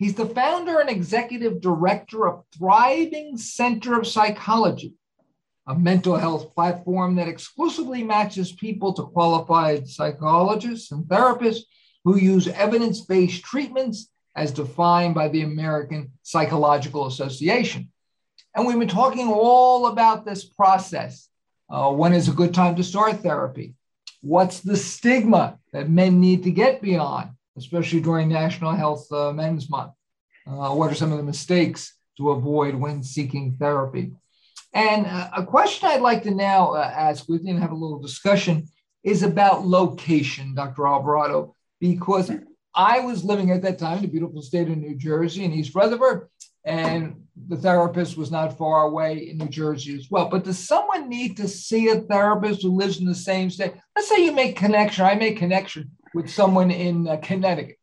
He's 0.00 0.14
the 0.14 0.24
founder 0.24 0.80
and 0.80 0.88
executive 0.88 1.60
director 1.60 2.26
of 2.26 2.42
Thriving 2.56 3.36
Center 3.36 4.00
of 4.00 4.06
Psychology, 4.06 4.94
a 5.66 5.74
mental 5.78 6.16
health 6.16 6.54
platform 6.54 7.16
that 7.16 7.28
exclusively 7.28 8.02
matches 8.02 8.52
people 8.52 8.92
to 8.94 9.04
qualified 9.04 9.88
psychologists 9.88 10.90
and 10.90 11.04
therapists 11.04 11.62
who 12.04 12.16
use 12.16 12.48
evidence 12.48 13.02
based 13.02 13.44
treatments 13.44 14.10
as 14.36 14.52
defined 14.52 15.14
by 15.14 15.28
the 15.28 15.42
American 15.42 16.12
Psychological 16.22 17.06
Association. 17.06 17.90
And 18.54 18.66
we've 18.66 18.78
been 18.78 18.88
talking 18.88 19.28
all 19.28 19.88
about 19.88 20.24
this 20.24 20.44
process. 20.44 21.28
Uh, 21.68 21.92
when 21.92 22.12
is 22.12 22.28
a 22.28 22.32
good 22.32 22.54
time 22.54 22.76
to 22.76 22.84
start 22.84 23.20
therapy? 23.20 23.74
What's 24.22 24.60
the 24.60 24.76
stigma 24.76 25.58
that 25.72 25.90
men 25.90 26.20
need 26.20 26.42
to 26.44 26.50
get 26.50 26.82
beyond? 26.82 27.30
especially 27.56 28.00
during 28.00 28.28
National 28.28 28.72
Health 28.72 29.10
uh, 29.12 29.32
Men's 29.32 29.68
Month? 29.70 29.92
Uh, 30.46 30.70
what 30.70 30.90
are 30.90 30.94
some 30.94 31.12
of 31.12 31.18
the 31.18 31.24
mistakes 31.24 31.94
to 32.16 32.30
avoid 32.30 32.74
when 32.74 33.02
seeking 33.02 33.56
therapy? 33.58 34.12
And 34.72 35.06
uh, 35.06 35.30
a 35.36 35.44
question 35.44 35.88
I'd 35.88 36.00
like 36.00 36.22
to 36.24 36.30
now 36.30 36.74
uh, 36.74 36.92
ask 36.94 37.28
you 37.28 37.40
and 37.46 37.58
have 37.58 37.72
a 37.72 37.74
little 37.74 37.98
discussion 37.98 38.68
is 39.02 39.22
about 39.22 39.66
location, 39.66 40.54
Dr. 40.54 40.86
Alvarado, 40.86 41.56
because 41.80 42.30
I 42.74 43.00
was 43.00 43.24
living 43.24 43.50
at 43.50 43.62
that 43.62 43.78
time 43.78 43.96
in 43.96 44.02
the 44.02 44.08
beautiful 44.08 44.42
state 44.42 44.68
of 44.68 44.76
New 44.76 44.94
Jersey 44.94 45.44
in 45.44 45.52
East 45.52 45.74
Rutherford, 45.74 46.28
and 46.64 47.22
the 47.48 47.56
therapist 47.56 48.16
was 48.16 48.30
not 48.30 48.56
far 48.56 48.84
away 48.84 49.30
in 49.30 49.38
New 49.38 49.48
Jersey 49.48 49.96
as 49.96 50.08
well. 50.10 50.28
But 50.28 50.44
does 50.44 50.58
someone 50.58 51.08
need 51.08 51.36
to 51.38 51.48
see 51.48 51.88
a 51.88 52.00
therapist 52.02 52.62
who 52.62 52.76
lives 52.76 53.00
in 53.00 53.06
the 53.06 53.14
same 53.14 53.50
state? 53.50 53.72
Let's 53.96 54.08
say 54.08 54.24
you 54.24 54.32
make 54.32 54.56
connection. 54.56 55.04
I 55.04 55.14
make 55.14 55.38
connection 55.38 55.90
with 56.14 56.30
someone 56.30 56.70
in 56.70 57.08
uh, 57.08 57.16
Connecticut. 57.16 57.78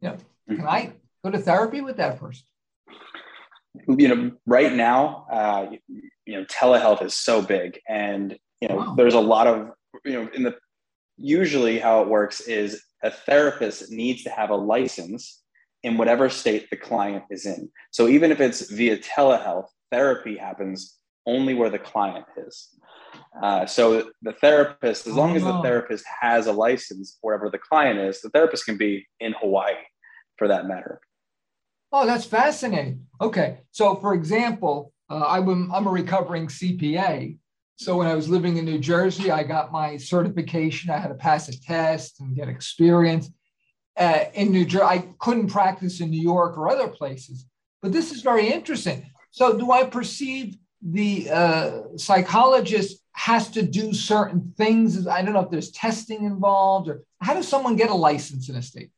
You 0.00 0.08
know, 0.08 0.16
can 0.48 0.66
I 0.66 0.92
go 1.22 1.30
to 1.30 1.38
therapy 1.38 1.82
with 1.82 1.98
that 1.98 2.18
person? 2.18 2.44
You 3.86 4.08
know, 4.08 4.32
right 4.46 4.72
now, 4.72 5.26
uh, 5.30 5.66
you 6.26 6.34
know, 6.34 6.44
telehealth 6.44 7.02
is 7.02 7.14
so 7.14 7.42
big, 7.42 7.80
and 7.88 8.36
you 8.60 8.68
know, 8.68 8.76
wow. 8.76 8.94
there's 8.96 9.14
a 9.14 9.20
lot 9.20 9.46
of 9.46 9.70
you 10.04 10.12
know, 10.12 10.28
in 10.34 10.42
the 10.42 10.56
usually 11.16 11.78
how 11.78 12.02
it 12.02 12.08
works 12.08 12.40
is 12.40 12.82
a 13.02 13.10
therapist 13.10 13.90
needs 13.90 14.22
to 14.24 14.30
have 14.30 14.50
a 14.50 14.56
license 14.56 15.42
in 15.82 15.96
whatever 15.96 16.28
state 16.28 16.70
the 16.70 16.76
client 16.76 17.24
is 17.30 17.44
in. 17.46 17.68
So 17.90 18.08
even 18.08 18.30
if 18.30 18.40
it's 18.40 18.70
via 18.70 18.98
telehealth, 18.98 19.66
therapy 19.90 20.36
happens 20.36 20.96
only 21.26 21.54
where 21.54 21.70
the 21.70 21.78
client 21.78 22.24
is. 22.36 22.68
Uh, 23.42 23.66
so 23.66 24.10
the 24.22 24.32
therapist, 24.32 25.06
as 25.06 25.14
long 25.14 25.36
as 25.36 25.42
the 25.42 25.52
oh. 25.52 25.62
therapist 25.62 26.04
has 26.20 26.46
a 26.46 26.52
license 26.52 27.18
wherever 27.20 27.50
the 27.50 27.58
client 27.58 27.98
is, 27.98 28.20
the 28.20 28.30
therapist 28.30 28.64
can 28.64 28.76
be 28.76 29.06
in 29.20 29.34
Hawaii 29.40 29.74
for 30.36 30.48
that 30.48 30.66
matter. 30.66 31.00
Oh, 31.92 32.06
that's 32.06 32.24
fascinating. 32.24 33.06
Okay. 33.20 33.60
So, 33.70 33.96
for 33.96 34.14
example, 34.14 34.92
uh, 35.12 35.26
I'm, 35.28 35.70
I'm 35.72 35.86
a 35.86 35.90
recovering 35.90 36.46
CPA. 36.46 37.36
So, 37.76 37.96
when 37.96 38.06
I 38.06 38.14
was 38.14 38.28
living 38.28 38.56
in 38.56 38.64
New 38.64 38.78
Jersey, 38.78 39.30
I 39.30 39.42
got 39.42 39.72
my 39.72 39.96
certification. 39.96 40.90
I 40.90 40.98
had 40.98 41.08
to 41.08 41.14
pass 41.14 41.48
a 41.48 41.60
test 41.60 42.20
and 42.20 42.34
get 42.34 42.48
experience. 42.48 43.30
Uh, 43.96 44.24
in 44.32 44.50
New 44.50 44.64
Jersey, 44.64 44.84
I 44.84 44.98
couldn't 45.18 45.48
practice 45.48 46.00
in 46.00 46.10
New 46.10 46.20
York 46.20 46.56
or 46.56 46.70
other 46.70 46.88
places. 46.88 47.44
But 47.82 47.92
this 47.92 48.10
is 48.12 48.22
very 48.22 48.48
interesting. 48.48 49.10
So, 49.32 49.58
do 49.58 49.70
I 49.70 49.84
perceive 49.84 50.56
the 50.80 51.28
uh, 51.30 51.82
psychologist 51.96 53.02
has 53.12 53.50
to 53.50 53.62
do 53.62 53.92
certain 53.92 54.54
things? 54.56 55.06
I 55.06 55.22
don't 55.22 55.34
know 55.34 55.40
if 55.40 55.50
there's 55.50 55.72
testing 55.72 56.24
involved, 56.24 56.88
or 56.88 57.02
how 57.20 57.34
does 57.34 57.48
someone 57.48 57.76
get 57.76 57.90
a 57.90 57.94
license 57.94 58.48
in 58.48 58.56
a 58.56 58.62
state? 58.62 58.90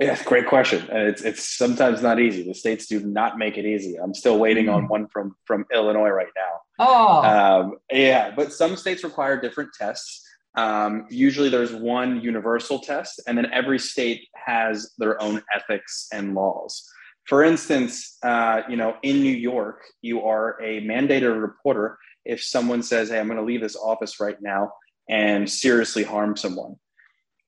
Yeah, 0.00 0.20
great 0.24 0.46
question. 0.46 0.88
And 0.90 1.08
it's 1.08 1.20
it's 1.22 1.44
sometimes 1.44 2.02
not 2.02 2.18
easy. 2.18 2.42
The 2.42 2.54
states 2.54 2.86
do 2.86 3.00
not 3.00 3.36
make 3.36 3.58
it 3.58 3.66
easy. 3.66 3.96
I'm 3.96 4.14
still 4.14 4.38
waiting 4.38 4.66
mm. 4.66 4.74
on 4.74 4.88
one 4.88 5.06
from 5.08 5.36
from 5.44 5.66
Illinois 5.72 6.08
right 6.08 6.32
now. 6.34 6.60
Oh, 6.78 7.22
um, 7.22 7.78
yeah. 7.92 8.32
But 8.34 8.52
some 8.52 8.76
states 8.76 9.04
require 9.04 9.38
different 9.38 9.70
tests. 9.78 10.26
Um, 10.56 11.06
usually, 11.10 11.50
there's 11.50 11.72
one 11.72 12.22
universal 12.22 12.78
test, 12.78 13.20
and 13.26 13.36
then 13.36 13.52
every 13.52 13.78
state 13.78 14.26
has 14.34 14.90
their 14.96 15.20
own 15.22 15.42
ethics 15.54 16.08
and 16.12 16.34
laws. 16.34 16.82
For 17.26 17.44
instance, 17.44 18.16
uh, 18.22 18.62
you 18.70 18.76
know, 18.76 18.96
in 19.02 19.20
New 19.20 19.36
York, 19.36 19.82
you 20.00 20.22
are 20.22 20.60
a 20.62 20.80
mandated 20.80 21.40
reporter 21.40 21.98
if 22.24 22.42
someone 22.42 22.82
says, 22.82 23.10
"Hey, 23.10 23.20
I'm 23.20 23.26
going 23.26 23.36
to 23.36 23.44
leave 23.44 23.60
this 23.60 23.76
office 23.76 24.18
right 24.18 24.40
now 24.40 24.72
and 25.10 25.48
seriously 25.48 26.04
harm 26.04 26.38
someone." 26.38 26.76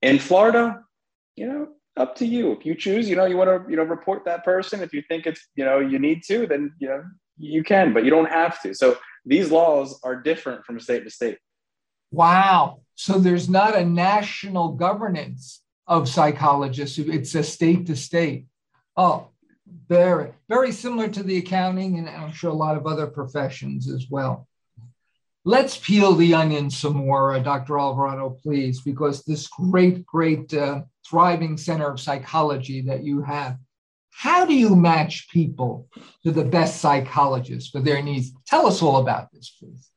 In 0.02 0.18
Florida, 0.18 0.84
you 1.34 1.48
know, 1.48 1.68
up 1.96 2.14
to 2.16 2.26
you. 2.26 2.52
If 2.52 2.64
you 2.64 2.74
choose, 2.74 3.08
you 3.08 3.16
know, 3.16 3.26
you 3.26 3.36
want 3.36 3.50
to, 3.50 3.70
you 3.70 3.76
know, 3.76 3.82
report 3.82 4.24
that 4.24 4.44
person. 4.44 4.80
If 4.80 4.92
you 4.92 5.02
think 5.08 5.26
it's, 5.26 5.46
you 5.54 5.64
know, 5.64 5.78
you 5.78 5.98
need 5.98 6.22
to, 6.28 6.46
then 6.46 6.72
you 6.78 6.88
know, 6.88 7.04
you 7.36 7.62
can, 7.62 7.92
but 7.92 8.04
you 8.04 8.10
don't 8.10 8.30
have 8.30 8.60
to. 8.62 8.74
So 8.74 8.96
these 9.24 9.50
laws 9.50 9.98
are 10.02 10.16
different 10.16 10.64
from 10.64 10.80
state 10.80 11.04
to 11.04 11.10
state. 11.10 11.38
Wow. 12.10 12.80
So 12.94 13.18
there's 13.18 13.48
not 13.48 13.76
a 13.76 13.84
national 13.84 14.72
governance 14.72 15.62
of 15.86 16.08
psychologists. 16.08 16.98
It's 16.98 17.34
a 17.34 17.42
state 17.42 17.86
to 17.86 17.96
state. 17.96 18.46
Oh, 18.96 19.28
very, 19.88 20.32
very 20.48 20.72
similar 20.72 21.08
to 21.08 21.22
the 21.22 21.38
accounting 21.38 21.98
and 21.98 22.08
I'm 22.08 22.32
sure 22.32 22.50
a 22.50 22.54
lot 22.54 22.76
of 22.76 22.86
other 22.86 23.06
professions 23.06 23.90
as 23.90 24.06
well. 24.10 24.46
Let's 25.44 25.76
peel 25.76 26.14
the 26.14 26.34
onion 26.34 26.70
some 26.70 26.94
more, 26.94 27.34
uh, 27.34 27.40
Dr. 27.40 27.78
Alvarado, 27.78 28.38
please, 28.42 28.80
because 28.80 29.24
this 29.24 29.48
great, 29.48 30.06
great 30.06 30.54
uh, 30.54 30.82
thriving 31.08 31.56
center 31.56 31.90
of 31.90 31.98
psychology 31.98 32.80
that 32.82 33.02
you 33.02 33.22
have, 33.22 33.58
how 34.10 34.44
do 34.44 34.54
you 34.54 34.76
match 34.76 35.28
people 35.30 35.88
to 36.22 36.30
the 36.30 36.44
best 36.44 36.80
psychologists 36.80 37.70
for 37.70 37.80
their 37.80 38.02
needs? 38.02 38.32
Tell 38.46 38.66
us 38.66 38.82
all 38.82 38.98
about 38.98 39.32
this, 39.32 39.56
please. 39.58 39.88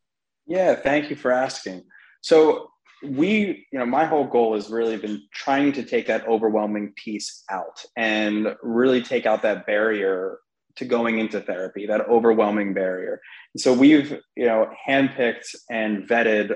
Yeah, 0.48 0.76
thank 0.76 1.10
you 1.10 1.16
for 1.16 1.32
asking. 1.32 1.84
So, 2.22 2.72
we, 3.04 3.68
you 3.72 3.78
know, 3.78 3.86
my 3.86 4.06
whole 4.06 4.26
goal 4.26 4.56
has 4.56 4.70
really 4.70 4.98
been 4.98 5.22
trying 5.32 5.74
to 5.74 5.84
take 5.84 6.08
that 6.08 6.28
overwhelming 6.28 6.94
piece 6.96 7.44
out 7.52 7.84
and 7.96 8.56
really 8.64 9.04
take 9.04 9.26
out 9.26 9.44
that 9.44 9.68
barrier 9.68 10.40
to 10.78 10.86
going 10.86 11.20
into 11.20 11.40
therapy, 11.40 11.86
that 11.86 12.08
overwhelming 12.08 12.74
barrier. 12.74 13.22
And 13.54 13.62
so 13.62 13.74
we've, 13.74 14.12
you 14.36 14.46
know, 14.46 14.70
handpicked 14.88 15.56
and 15.70 16.08
vetted 16.08 16.56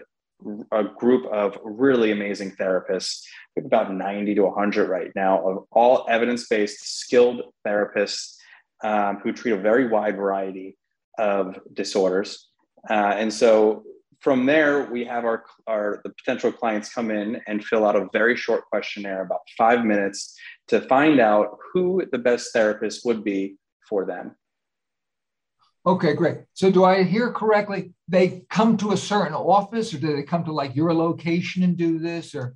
a 0.72 0.84
group 0.84 1.26
of 1.32 1.58
really 1.64 2.12
amazing 2.12 2.52
therapists. 2.52 3.24
About 3.58 3.94
90 3.94 4.36
to 4.36 4.44
100 4.44 4.90
right 4.90 5.12
now 5.16 5.46
of 5.46 5.66
all 5.72 6.06
evidence-based, 6.10 7.00
skilled 7.00 7.42
therapists 7.68 8.36
um, 8.84 9.18
who 9.18 9.34
treat 9.34 9.52
a 9.52 9.58
very 9.58 9.88
wide 9.88 10.16
variety 10.16 10.78
of 11.18 11.60
disorders. 11.74 12.48
Uh, 12.90 13.14
and 13.18 13.34
so 13.34 13.84
from 14.20 14.46
there, 14.46 14.90
we 14.92 15.06
have 15.06 15.26
our, 15.26 15.46
our 15.68 16.02
the 16.04 16.10
potential 16.12 16.52
clients 16.52 16.94
come 16.94 17.10
in 17.12 17.42
and 17.48 17.64
fill 17.64 17.86
out 17.86 17.96
a 17.96 18.08
very 18.12 18.36
short 18.36 18.66
questionnaire, 18.66 19.22
about 19.24 19.42
five 19.58 19.86
minutes, 19.86 20.38
to 20.68 20.82
find 20.82 21.20
out 21.20 21.58
who 21.74 22.04
the 22.12 22.18
best 22.18 22.52
therapist 22.54 23.06
would 23.06 23.24
be 23.24 23.56
for 23.90 24.06
them. 24.06 24.36
Okay, 25.86 26.14
great. 26.14 26.40
So 26.54 26.70
do 26.70 26.84
I 26.84 27.04
hear 27.04 27.32
correctly? 27.32 27.94
They 28.08 28.44
come 28.50 28.78
to 28.78 28.92
a 28.92 28.98
certain 28.98 29.34
office 29.34 29.94
or 29.94 30.00
do 30.00 30.16
they 30.16 30.24
come 30.24 30.44
to 30.46 30.52
like 30.52 30.76
your 30.76 30.94
location 30.94 31.64
and 31.64 31.76
do 31.76 32.00
this 32.00 32.36
or? 32.36 32.56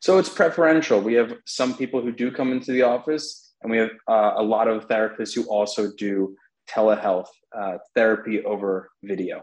So 0.00 0.18
it's 0.18 0.28
preferential. 0.28 1.00
We 1.00 1.14
have 1.14 1.36
some 1.46 1.76
people 1.76 2.00
who 2.00 2.12
do 2.12 2.30
come 2.30 2.52
into 2.52 2.72
the 2.72 2.82
office 2.82 3.54
and 3.62 3.70
we 3.70 3.78
have 3.78 3.90
uh, 4.08 4.34
a 4.36 4.42
lot 4.42 4.68
of 4.68 4.86
therapists 4.88 5.34
who 5.34 5.44
also 5.44 5.90
do 5.96 6.36
telehealth 6.70 7.28
uh, 7.56 7.78
therapy 7.94 8.44
over 8.44 8.90
video. 9.02 9.42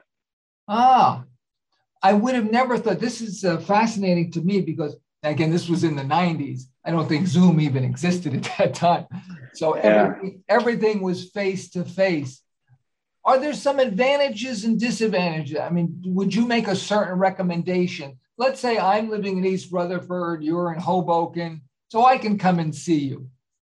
Ah, 0.67 1.24
I 2.04 2.13
would 2.13 2.36
have 2.36 2.50
never 2.50 2.78
thought 2.78 3.00
this 3.00 3.21
is 3.21 3.43
uh, 3.43 3.58
fascinating 3.58 4.32
to 4.32 4.41
me 4.41 4.62
because 4.62 4.95
again, 5.24 5.52
this 5.52 5.69
was 5.69 5.84
in 5.84 5.95
the 5.95 6.04
90s. 6.04 6.63
I 6.84 6.91
don't 6.91 7.08
think 7.08 7.28
Zoom 7.28 7.62
even 7.62 7.84
existed 7.84 8.34
at 8.34 8.52
that 8.58 8.74
time. 8.74 9.06
So 9.54 9.76
yeah. 9.76 9.84
everything, 9.84 10.44
everything 10.50 11.02
was 11.02 11.30
face 11.30 11.70
to 11.72 11.84
face. 11.86 12.41
Are 13.24 13.39
there 13.39 13.54
some 13.54 13.80
advantages 13.80 14.65
and 14.65 14.80
disadvantages? 14.80 15.60
I 15.60 15.70
mean, 15.70 16.02
would 16.06 16.34
you 16.34 16.48
make 16.48 16.67
a 16.67 16.76
certain 16.76 17.20
recommendation? 17.20 18.17
Let's 18.38 18.60
say 18.60 18.80
I'm 18.80 19.10
living 19.10 19.38
in 19.38 19.46
East 19.46 19.72
Rutherford, 19.72 20.44
you're 20.44 20.74
in 20.74 20.80
Hoboken, 20.80 21.62
so 21.89 22.04
I 22.04 22.17
can 22.17 22.39
come 22.39 22.58
and 22.58 22.74
see 22.74 23.00
you. 23.00 23.28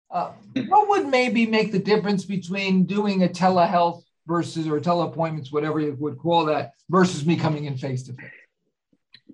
Uh, 0.10 0.32
what 0.68 0.90
would 0.90 1.08
maybe 1.08 1.46
make 1.46 1.72
the 1.72 1.80
difference 1.80 2.26
between 2.26 2.86
doing 2.86 3.24
a 3.24 3.28
telehealth 3.28 4.02
versus 4.26 4.68
or 4.68 4.80
teleappointments, 4.80 5.52
whatever 5.52 5.80
you 5.80 5.96
would 6.00 6.18
call 6.18 6.46
that, 6.46 6.72
versus 6.90 7.26
me 7.26 7.36
coming 7.36 7.66
in 7.66 7.78
face 7.78 8.04
to 8.04 8.14
face? 8.14 8.32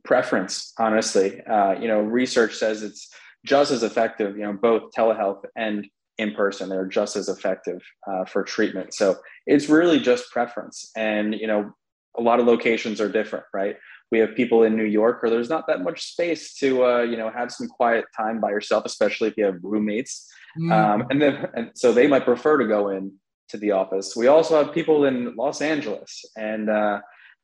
Preference, 0.03 0.73
honestly. 0.77 1.41
Uh, 1.41 1.73
you 1.79 1.87
know, 1.87 2.01
research 2.01 2.55
says 2.55 2.83
it's 2.83 3.13
just 3.45 3.71
as 3.71 3.83
effective. 3.83 4.37
You 4.37 4.43
know, 4.43 4.53
both 4.53 4.91
telehealth 4.97 5.43
and 5.55 5.87
in 6.17 6.33
person 6.33 6.69
they're 6.69 6.85
just 6.85 7.15
as 7.15 7.29
effective 7.29 7.81
uh, 8.07 8.25
for 8.25 8.43
treatment. 8.43 8.93
So 8.93 9.17
it's 9.47 9.69
really 9.69 9.99
just 9.99 10.31
preference. 10.31 10.91
And 10.95 11.33
you 11.33 11.47
know 11.47 11.71
a 12.17 12.21
lot 12.21 12.41
of 12.41 12.45
locations 12.45 12.99
are 12.99 13.09
different 13.09 13.45
right? 13.53 13.77
We 14.11 14.19
have 14.19 14.35
people 14.35 14.63
in 14.63 14.75
new 14.75 14.83
york 14.83 15.21
where 15.21 15.29
there's 15.29 15.49
not 15.49 15.67
that 15.67 15.81
much 15.81 16.03
space 16.11 16.53
to 16.55 16.85
uh, 16.85 17.01
you 17.01 17.17
know 17.17 17.29
have 17.29 17.51
some 17.51 17.67
quiet 17.67 18.05
time 18.15 18.39
by 18.41 18.49
yourself 18.49 18.83
especially 18.85 19.29
if 19.29 19.37
you 19.37 19.45
have 19.45 19.59
roommates. 19.63 20.29
Mm. 20.59 20.71
um, 20.73 21.07
and 21.09 21.21
then 21.21 21.47
and 21.53 21.71
so 21.75 21.93
they 21.93 22.07
might 22.07 22.25
prefer 22.25 22.57
to 22.57 22.67
go 22.67 22.89
in 22.89 23.13
to 23.51 23.57
the 23.57 23.71
office. 23.71 24.15
We 24.15 24.27
also 24.27 24.63
have 24.63 24.73
people 24.73 25.05
in 25.05 25.35
los 25.35 25.61
angeles. 25.61 26.25
And 26.35 26.69
uh, 26.69 27.01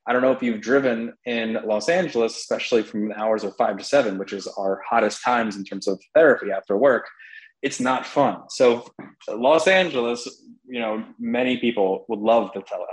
I 0.07 0.13
don't 0.13 0.21
know 0.21 0.31
if 0.31 0.41
you've 0.41 0.61
driven 0.61 1.13
in 1.25 1.57
Los 1.65 1.89
Angeles, 1.89 2.37
especially 2.37 2.81
from 2.81 3.09
the 3.09 3.19
hours 3.19 3.43
of 3.43 3.55
five 3.57 3.77
to 3.77 3.83
seven, 3.83 4.17
which 4.17 4.31
is 4.31 4.47
our 4.47 4.81
hottest 4.89 5.21
times 5.21 5.57
in 5.57 5.65
terms 5.65 5.87
of 5.87 6.01
therapy 6.15 6.51
after 6.51 6.77
work 6.77 7.07
it's 7.61 7.79
not 7.79 8.05
fun. 8.05 8.43
So 8.49 8.91
Los 9.27 9.67
Angeles, 9.67 10.43
you 10.65 10.79
know, 10.79 11.03
many 11.19 11.57
people 11.57 12.05
would 12.07 12.19
love 12.19 12.51
the 12.53 12.61
telehealth. 12.61 12.85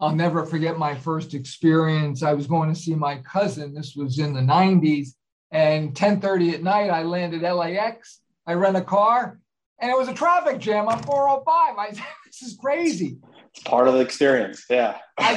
I'll 0.00 0.14
never 0.14 0.46
forget 0.46 0.78
my 0.78 0.94
first 0.94 1.34
experience. 1.34 2.22
I 2.22 2.32
was 2.32 2.46
going 2.46 2.72
to 2.72 2.78
see 2.78 2.94
my 2.94 3.18
cousin. 3.18 3.74
This 3.74 3.96
was 3.96 4.18
in 4.18 4.32
the 4.32 4.40
90s. 4.40 5.08
And 5.50 5.94
10:30 5.94 6.54
at 6.54 6.62
night, 6.62 6.90
I 6.90 7.02
landed 7.02 7.40
LAX. 7.40 8.20
I 8.46 8.52
rent 8.52 8.76
a 8.76 8.82
car, 8.82 9.40
and 9.80 9.90
it 9.90 9.96
was 9.96 10.08
a 10.08 10.14
traffic 10.14 10.58
jam 10.58 10.88
on 10.88 11.02
405. 11.02 11.78
I 11.78 11.90
this 12.26 12.42
is 12.42 12.58
crazy. 12.60 13.18
It's 13.54 13.62
part 13.62 13.88
of 13.88 13.94
the 13.94 14.00
experience. 14.00 14.64
Yeah. 14.68 14.98
I 15.16 15.34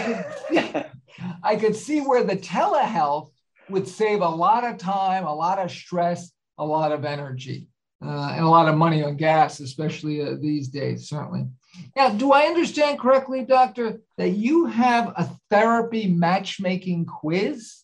could, 0.49 0.85
I 1.43 1.55
could 1.55 1.75
see 1.75 2.01
where 2.01 2.23
the 2.23 2.37
telehealth 2.37 3.31
would 3.69 3.87
save 3.87 4.21
a 4.21 4.29
lot 4.29 4.63
of 4.63 4.77
time, 4.77 5.25
a 5.25 5.33
lot 5.33 5.59
of 5.59 5.71
stress, 5.71 6.31
a 6.57 6.65
lot 6.65 6.91
of 6.91 7.05
energy, 7.05 7.67
uh, 8.03 8.33
and 8.35 8.45
a 8.45 8.49
lot 8.49 8.67
of 8.67 8.77
money 8.77 9.03
on 9.03 9.15
gas, 9.15 9.59
especially 9.59 10.21
uh, 10.21 10.35
these 10.39 10.67
days, 10.67 11.07
certainly. 11.07 11.47
Now, 11.95 12.09
do 12.09 12.33
I 12.33 12.43
understand 12.43 12.99
correctly, 12.99 13.45
Doctor, 13.45 14.01
that 14.17 14.29
you 14.29 14.65
have 14.65 15.07
a 15.15 15.29
therapy 15.49 16.07
matchmaking 16.07 17.05
quiz? 17.05 17.77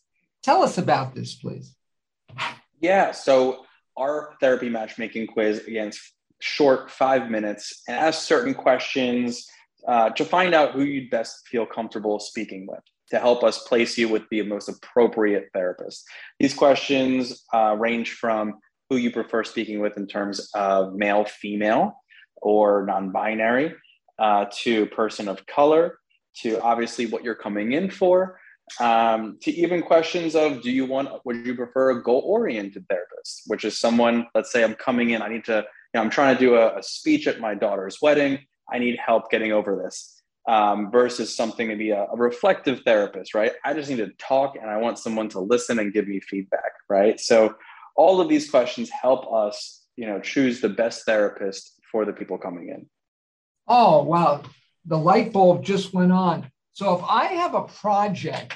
Tell 0.43 0.61
us 0.63 0.77
about 0.77 1.15
this, 1.15 1.35
please. 1.35 1.75
Yeah. 2.81 3.11
So, 3.11 3.65
our 3.95 4.35
therapy 4.39 4.69
matchmaking 4.69 5.27
quiz, 5.27 5.65
again, 5.65 5.91
short 6.39 6.91
five 6.91 7.31
minutes, 7.31 7.81
and 7.87 7.97
asks 7.97 8.23
certain 8.23 8.53
questions 8.53 9.47
uh, 9.87 10.09
to 10.11 10.25
find 10.25 10.53
out 10.53 10.71
who 10.71 10.83
you'd 10.83 11.09
best 11.09 11.47
feel 11.47 11.65
comfortable 11.65 12.19
speaking 12.19 12.65
with 12.67 12.81
to 13.09 13.19
help 13.19 13.43
us 13.43 13.63
place 13.67 13.97
you 13.97 14.09
with 14.09 14.23
the 14.29 14.41
most 14.43 14.67
appropriate 14.67 15.49
therapist. 15.53 16.05
These 16.39 16.53
questions 16.53 17.45
uh, 17.53 17.75
range 17.77 18.13
from 18.13 18.59
who 18.89 18.97
you 18.97 19.11
prefer 19.11 19.43
speaking 19.43 19.79
with 19.79 19.97
in 19.97 20.07
terms 20.07 20.49
of 20.53 20.93
male, 20.93 21.25
female, 21.25 22.03
or 22.41 22.85
non 22.85 23.11
binary, 23.11 23.73
uh, 24.19 24.45
to 24.51 24.85
person 24.87 25.27
of 25.27 25.45
color, 25.45 25.99
to 26.41 26.61
obviously 26.61 27.05
what 27.05 27.23
you're 27.23 27.35
coming 27.35 27.73
in 27.73 27.89
for, 27.89 28.39
um, 28.79 29.37
to 29.41 29.51
even 29.51 29.81
questions 29.81 30.35
of 30.35 30.61
do 30.61 30.71
you 30.71 30.85
want, 30.85 31.09
would 31.25 31.45
you 31.45 31.55
prefer 31.55 31.91
a 31.91 32.03
goal 32.03 32.21
oriented 32.25 32.85
therapist, 32.89 33.43
which 33.47 33.63
is 33.63 33.77
someone, 33.77 34.27
let's 34.35 34.51
say 34.51 34.63
I'm 34.63 34.75
coming 34.75 35.11
in, 35.11 35.21
I 35.21 35.29
need 35.29 35.45
to, 35.45 35.55
you 35.55 35.63
know, 35.93 36.01
I'm 36.01 36.09
trying 36.09 36.35
to 36.35 36.39
do 36.39 36.55
a, 36.55 36.77
a 36.77 36.83
speech 36.83 37.27
at 37.27 37.39
my 37.39 37.55
daughter's 37.55 37.99
wedding, 38.01 38.39
I 38.71 38.79
need 38.79 38.97
help 39.03 39.29
getting 39.29 39.51
over 39.51 39.75
this. 39.75 40.13
Um, 40.47 40.91
versus 40.91 41.35
something 41.35 41.67
to 41.67 41.75
be 41.75 41.89
a, 41.89 42.05
a 42.05 42.15
reflective 42.15 42.79
therapist, 42.85 43.33
right? 43.33 43.51
I 43.65 43.73
just 43.73 43.89
need 43.89 43.97
to 43.97 44.11
talk 44.17 44.55
and 44.55 44.69
I 44.69 44.77
want 44.77 44.97
someone 44.97 45.27
to 45.29 45.41
listen 45.41 45.77
and 45.77 45.91
give 45.91 46.07
me 46.07 46.21
feedback, 46.21 46.71
right? 46.87 47.19
So 47.19 47.55
all 47.97 48.21
of 48.21 48.29
these 48.29 48.49
questions 48.49 48.89
help 48.89 49.29
us, 49.29 49.83
you 49.97 50.05
know, 50.05 50.21
choose 50.21 50.61
the 50.61 50.69
best 50.69 51.05
therapist 51.05 51.73
for 51.91 52.05
the 52.05 52.13
people 52.13 52.37
coming 52.37 52.69
in. 52.69 52.87
Oh, 53.67 54.03
wow. 54.03 54.43
The 54.85 54.97
light 54.97 55.33
bulb 55.33 55.65
just 55.65 55.93
went 55.93 56.13
on. 56.13 56.49
So 56.71 56.95
if 56.95 57.03
I 57.03 57.25
have 57.25 57.53
a 57.53 57.63
project 57.63 58.55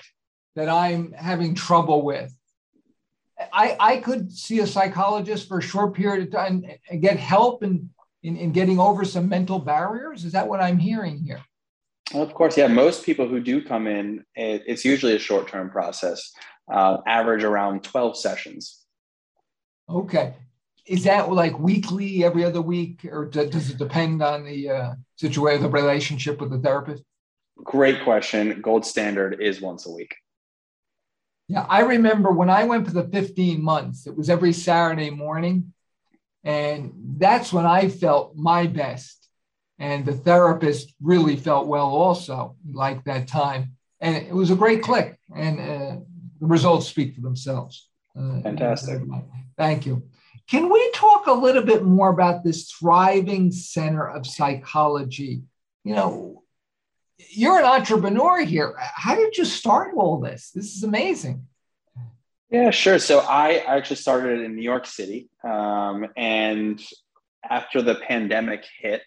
that 0.55 0.69
I'm 0.69 1.11
having 1.11 1.55
trouble 1.55 2.03
with, 2.03 2.33
I, 3.51 3.75
I 3.79 3.97
could 3.97 4.31
see 4.31 4.59
a 4.59 4.67
psychologist 4.67 5.47
for 5.47 5.57
a 5.57 5.61
short 5.61 5.95
period 5.95 6.27
of 6.27 6.31
time 6.31 6.63
and 6.89 7.01
get 7.01 7.17
help 7.17 7.63
in, 7.63 7.89
in, 8.23 8.37
in 8.37 8.51
getting 8.51 8.79
over 8.79 9.05
some 9.05 9.27
mental 9.27 9.59
barriers. 9.59 10.25
Is 10.25 10.33
that 10.33 10.47
what 10.47 10.61
I'm 10.61 10.77
hearing 10.77 11.19
here? 11.19 11.41
Well, 12.13 12.23
of 12.23 12.33
course, 12.33 12.57
yeah. 12.57 12.67
Most 12.67 13.05
people 13.05 13.27
who 13.27 13.39
do 13.39 13.61
come 13.63 13.87
in, 13.87 14.25
it, 14.35 14.63
it's 14.67 14.83
usually 14.83 15.15
a 15.15 15.19
short 15.19 15.47
term 15.47 15.69
process, 15.69 16.31
uh, 16.71 16.97
average 17.07 17.43
around 17.43 17.83
12 17.83 18.17
sessions. 18.17 18.81
Okay. 19.89 20.35
Is 20.85 21.03
that 21.05 21.31
like 21.31 21.57
weekly, 21.59 22.23
every 22.23 22.43
other 22.43 22.61
week, 22.61 23.05
or 23.05 23.25
does 23.25 23.69
it 23.69 23.77
depend 23.77 24.21
on 24.21 24.43
the 24.43 24.69
uh, 24.69 24.93
situation, 25.15 25.63
the 25.63 25.69
relationship 25.69 26.41
with 26.41 26.49
the 26.49 26.59
therapist? 26.59 27.03
Great 27.63 28.03
question. 28.03 28.59
Gold 28.61 28.85
standard 28.85 29.39
is 29.39 29.61
once 29.61 29.85
a 29.85 29.91
week. 29.91 30.15
Yeah, 31.47 31.65
I 31.69 31.81
remember 31.81 32.31
when 32.31 32.49
I 32.49 32.63
went 32.63 32.87
for 32.87 32.93
the 32.93 33.07
15 33.07 33.61
months, 33.61 34.07
it 34.07 34.17
was 34.17 34.29
every 34.29 34.53
Saturday 34.53 35.09
morning. 35.09 35.73
And 36.43 36.93
that's 37.17 37.53
when 37.53 37.65
I 37.65 37.89
felt 37.89 38.35
my 38.35 38.67
best. 38.67 39.17
And 39.79 40.05
the 40.05 40.13
therapist 40.13 40.93
really 41.01 41.35
felt 41.35 41.67
well 41.67 41.87
also, 41.87 42.55
like 42.71 43.03
that 43.05 43.27
time. 43.27 43.73
And 43.99 44.15
it 44.15 44.33
was 44.33 44.51
a 44.51 44.55
great 44.55 44.81
click. 44.81 45.19
And 45.35 45.59
uh, 45.59 45.95
the 46.39 46.47
results 46.47 46.87
speak 46.87 47.15
for 47.15 47.21
themselves. 47.21 47.87
Uh, 48.17 48.41
Fantastic. 48.41 49.01
Thank 49.57 49.85
you. 49.85 50.03
Can 50.47 50.71
we 50.71 50.91
talk 50.91 51.27
a 51.27 51.33
little 51.33 51.63
bit 51.63 51.83
more 51.83 52.09
about 52.09 52.43
this 52.43 52.71
thriving 52.71 53.51
center 53.51 54.07
of 54.07 54.27
psychology? 54.27 55.43
You 55.83 55.95
know, 55.95 56.43
you're 57.29 57.59
an 57.59 57.65
entrepreneur 57.65 58.43
here. 58.43 58.75
How 58.77 59.15
did 59.15 59.37
you 59.37 59.45
start 59.45 59.93
all 59.95 60.19
this? 60.19 60.51
This 60.53 60.75
is 60.75 60.83
amazing. 60.83 61.47
Yeah, 62.51 62.69
sure. 62.69 62.99
So 62.99 63.19
I 63.19 63.63
actually 63.65 63.95
started 63.95 64.41
in 64.41 64.55
New 64.55 64.61
York 64.61 64.85
City. 64.85 65.29
Um, 65.41 66.05
and 66.17 66.81
after 67.49 67.81
the 67.81 67.95
pandemic 67.95 68.65
hit, 68.79 69.01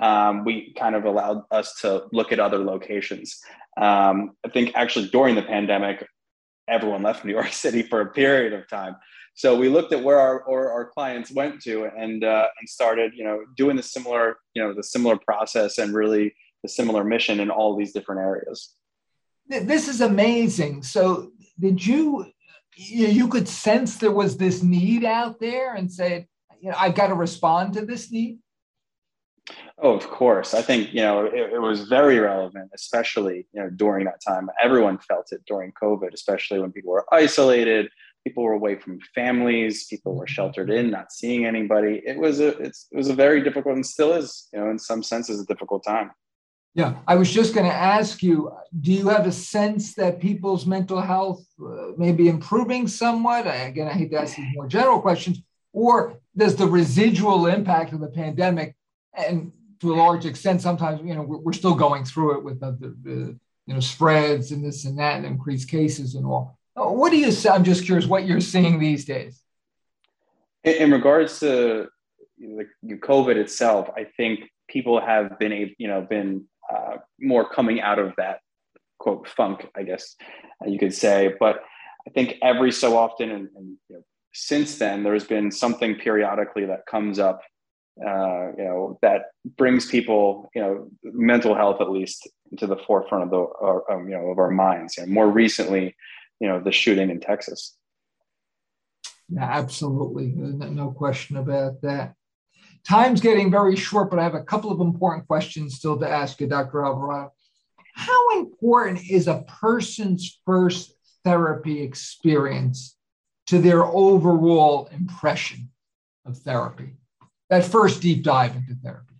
um, 0.00 0.44
we 0.44 0.72
kind 0.74 0.94
of 0.94 1.04
allowed 1.04 1.42
us 1.50 1.80
to 1.80 2.04
look 2.12 2.32
at 2.32 2.38
other 2.38 2.58
locations. 2.58 3.40
Um, 3.76 4.36
I 4.44 4.48
think 4.48 4.72
actually 4.76 5.08
during 5.08 5.34
the 5.34 5.42
pandemic, 5.42 6.06
everyone 6.68 7.02
left 7.02 7.24
New 7.24 7.32
York 7.32 7.52
City 7.52 7.82
for 7.82 8.00
a 8.00 8.06
period 8.06 8.52
of 8.52 8.68
time. 8.68 8.94
So 9.36 9.58
we 9.58 9.68
looked 9.68 9.92
at 9.92 10.02
where 10.02 10.20
our 10.20 10.42
or 10.42 10.70
our 10.70 10.86
clients 10.86 11.32
went 11.32 11.60
to 11.62 11.86
and 11.86 12.22
uh, 12.22 12.46
and 12.60 12.68
started, 12.68 13.12
you 13.16 13.24
know, 13.24 13.44
doing 13.56 13.74
the 13.74 13.82
similar, 13.82 14.36
you 14.54 14.62
know, 14.62 14.72
the 14.72 14.84
similar 14.84 15.16
process 15.16 15.78
and 15.78 15.92
really 15.92 16.32
the 16.62 16.68
similar 16.68 17.02
mission 17.02 17.40
in 17.40 17.50
all 17.50 17.76
these 17.76 17.92
different 17.92 18.20
areas. 18.20 18.76
This 19.48 19.88
is 19.88 20.00
amazing. 20.00 20.84
So 20.84 21.32
did 21.58 21.84
you 21.84 22.26
you 22.76 23.28
could 23.28 23.48
sense 23.48 23.96
there 23.96 24.12
was 24.12 24.36
this 24.36 24.62
need 24.62 25.04
out 25.04 25.40
there 25.40 25.74
and 25.74 25.92
said, 25.92 26.26
you 26.60 26.70
know, 26.70 26.76
I've 26.78 26.94
got 26.94 27.08
to 27.08 27.14
respond 27.14 27.74
to 27.74 27.84
this 27.84 28.10
need? 28.10 28.38
Oh, 29.78 29.92
of 29.92 30.08
course. 30.08 30.54
I 30.54 30.62
think, 30.62 30.94
you 30.94 31.02
know, 31.02 31.26
it, 31.26 31.52
it, 31.52 31.60
was 31.60 31.82
very 31.88 32.18
relevant, 32.18 32.70
especially, 32.74 33.46
you 33.52 33.60
know, 33.60 33.68
during 33.68 34.06
that 34.06 34.22
time. 34.26 34.48
Everyone 34.62 34.98
felt 34.98 35.32
it 35.32 35.42
during 35.46 35.72
COVID, 35.72 36.14
especially 36.14 36.60
when 36.60 36.72
people 36.72 36.92
were 36.92 37.04
isolated, 37.12 37.90
people 38.24 38.44
were 38.44 38.52
away 38.52 38.76
from 38.76 39.00
families, 39.14 39.86
people 39.86 40.14
were 40.14 40.26
sheltered 40.26 40.70
in, 40.70 40.90
not 40.90 41.12
seeing 41.12 41.44
anybody. 41.44 42.02
It 42.06 42.16
was 42.16 42.40
a, 42.40 42.56
it 42.58 42.74
was 42.92 43.08
a 43.08 43.14
very 43.14 43.42
difficult 43.42 43.74
and 43.74 43.84
still 43.84 44.14
is, 44.14 44.48
you 44.52 44.60
know, 44.60 44.70
in 44.70 44.78
some 44.78 45.02
senses 45.02 45.40
a 45.40 45.44
difficult 45.44 45.84
time. 45.84 46.12
Yeah, 46.74 46.96
I 47.06 47.14
was 47.14 47.30
just 47.30 47.54
going 47.54 47.66
to 47.66 47.72
ask 47.74 48.22
you 48.22 48.52
do 48.80 48.92
you 48.92 49.08
have 49.08 49.26
a 49.26 49.32
sense 49.32 49.94
that 49.94 50.20
people's 50.20 50.66
mental 50.66 51.00
health 51.00 51.44
uh, 51.64 51.92
may 51.96 52.10
be 52.10 52.28
improving 52.28 52.88
somewhat? 52.88 53.46
Again, 53.46 53.86
I 53.86 53.92
hate 53.92 54.10
to 54.10 54.20
ask 54.20 54.36
these 54.36 54.54
more 54.54 54.66
general 54.66 55.00
questions. 55.00 55.40
Or 55.72 56.18
does 56.36 56.56
the 56.56 56.66
residual 56.66 57.46
impact 57.46 57.92
of 57.92 58.00
the 58.00 58.08
pandemic 58.08 58.74
and 59.16 59.52
to 59.80 59.92
a 59.92 59.96
large 59.96 60.24
extent, 60.24 60.62
sometimes 60.62 61.00
you 61.04 61.14
know 61.14 61.22
we're, 61.22 61.52
still 61.52 61.74
going 61.74 62.04
through 62.04 62.38
it 62.38 62.44
with 62.44 62.60
the, 62.60 62.72
the, 62.80 62.96
the, 63.02 63.38
you 63.66 63.74
know 63.74 63.80
spreads 63.80 64.50
and 64.50 64.64
this 64.64 64.84
and 64.84 64.98
that 64.98 65.16
and 65.16 65.26
increased 65.26 65.68
cases 65.68 66.14
and 66.14 66.26
all. 66.26 66.58
Uh, 66.76 66.88
what 66.88 67.10
do 67.10 67.18
you 67.18 67.30
say? 67.30 67.50
I'm 67.50 67.64
just 67.64 67.84
curious 67.84 68.06
what 68.06 68.26
you're 68.26 68.40
seeing 68.40 68.78
these 68.78 69.04
days. 69.04 69.40
In, 70.64 70.74
in 70.74 70.90
regards 70.90 71.38
to 71.40 71.88
the 72.38 72.66
COVID 72.96 73.36
itself, 73.36 73.90
I 73.96 74.04
think 74.16 74.50
people 74.68 75.00
have 75.00 75.38
been 75.38 75.74
you 75.78 75.88
know 75.88 76.02
been 76.02 76.46
uh, 76.72 76.96
more 77.20 77.48
coming 77.48 77.80
out 77.80 77.98
of 77.98 78.12
that 78.16 78.40
quote 78.98 79.28
funk, 79.28 79.66
I 79.76 79.82
guess 79.82 80.16
you 80.66 80.78
could 80.78 80.94
say. 80.94 81.34
But 81.38 81.62
I 82.06 82.10
think 82.10 82.36
every 82.42 82.72
so 82.72 82.96
often, 82.96 83.30
and, 83.30 83.48
and 83.56 83.76
you 83.88 83.96
know, 83.96 84.02
since 84.32 84.78
then, 84.78 85.02
there's 85.02 85.24
been 85.24 85.50
something 85.50 85.96
periodically 85.96 86.66
that 86.66 86.86
comes 86.86 87.18
up 87.18 87.40
uh, 88.00 88.50
you 88.58 88.64
know 88.64 88.98
that 89.02 89.26
brings 89.56 89.86
people 89.86 90.50
you 90.54 90.60
know 90.60 90.88
mental 91.04 91.54
health 91.54 91.80
at 91.80 91.90
least 91.90 92.28
to 92.58 92.66
the 92.66 92.76
forefront 92.76 93.24
of 93.24 93.30
the 93.30 93.38
uh, 93.38 93.94
um, 93.94 94.08
you 94.08 94.16
know 94.16 94.26
of 94.30 94.38
our 94.38 94.50
minds. 94.50 94.98
And 94.98 95.12
more 95.12 95.30
recently 95.30 95.94
you 96.40 96.48
know 96.48 96.60
the 96.60 96.72
shooting 96.72 97.10
in 97.10 97.20
texas. 97.20 97.76
Yeah 99.28 99.44
absolutely. 99.44 100.32
No 100.34 100.90
question 100.90 101.36
about 101.36 101.82
that 101.82 102.14
time's 102.86 103.20
getting 103.20 103.50
very 103.50 103.76
short 103.76 104.10
but 104.10 104.18
i 104.18 104.22
have 104.22 104.34
a 104.34 104.42
couple 104.42 104.70
of 104.70 104.80
important 104.80 105.26
questions 105.26 105.76
still 105.76 105.98
to 105.98 106.08
ask 106.08 106.40
you 106.40 106.46
dr 106.46 106.84
alvarado 106.84 107.32
how 107.94 108.38
important 108.38 109.00
is 109.08 109.28
a 109.28 109.44
person's 109.46 110.40
first 110.44 110.92
therapy 111.24 111.80
experience 111.82 112.96
to 113.46 113.58
their 113.58 113.84
overall 113.84 114.88
impression 114.92 115.70
of 116.26 116.36
therapy 116.38 116.96
that 117.50 117.64
first 117.64 118.00
deep 118.00 118.22
dive 118.22 118.56
into 118.56 118.74
therapy? 118.74 119.14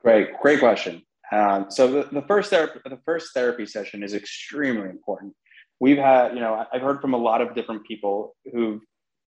Great, 0.00 0.38
great 0.40 0.58
question. 0.58 1.02
Um, 1.30 1.66
so 1.70 1.90
the, 1.90 2.08
the 2.12 2.22
first 2.22 2.50
therapy, 2.50 2.80
the 2.84 3.00
first 3.04 3.32
therapy 3.34 3.66
session 3.66 4.02
is 4.02 4.14
extremely 4.14 4.90
important. 4.90 5.34
We've 5.80 5.98
had, 5.98 6.34
you 6.34 6.40
know, 6.40 6.64
I've 6.72 6.82
heard 6.82 7.00
from 7.00 7.14
a 7.14 7.18
lot 7.18 7.40
of 7.40 7.54
different 7.54 7.84
people 7.84 8.36
who, 8.52 8.80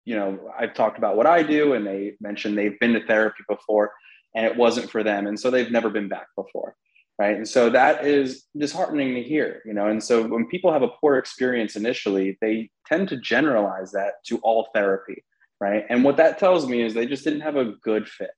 you 0.05 0.15
know, 0.15 0.51
I've 0.57 0.73
talked 0.73 0.97
about 0.97 1.17
what 1.17 1.27
I 1.27 1.43
do, 1.43 1.73
and 1.73 1.85
they 1.85 2.13
mentioned 2.19 2.57
they've 2.57 2.79
been 2.79 2.93
to 2.93 3.05
therapy 3.05 3.43
before, 3.47 3.91
and 4.35 4.45
it 4.45 4.55
wasn't 4.55 4.91
for 4.91 5.03
them, 5.03 5.27
and 5.27 5.39
so 5.39 5.51
they've 5.51 5.71
never 5.71 5.89
been 5.89 6.09
back 6.09 6.27
before, 6.35 6.75
right? 7.19 7.35
And 7.35 7.47
so 7.47 7.69
that 7.69 8.05
is 8.05 8.45
disheartening 8.57 9.15
to 9.15 9.23
hear, 9.23 9.61
you 9.65 9.73
know. 9.73 9.87
And 9.87 10.03
so 10.03 10.27
when 10.27 10.47
people 10.47 10.71
have 10.71 10.81
a 10.81 10.89
poor 11.01 11.17
experience 11.17 11.75
initially, 11.75 12.37
they 12.41 12.69
tend 12.87 13.09
to 13.09 13.17
generalize 13.17 13.91
that 13.91 14.13
to 14.27 14.39
all 14.39 14.69
therapy 14.73 15.23
right? 15.63 15.85
And 15.89 16.03
what 16.03 16.17
that 16.17 16.39
tells 16.39 16.67
me 16.67 16.81
is 16.81 16.93
they 16.93 17.05
just 17.05 17.23
didn't 17.23 17.39
have 17.39 17.55
a 17.55 17.71
good 17.81 18.07
fit, 18.07 18.35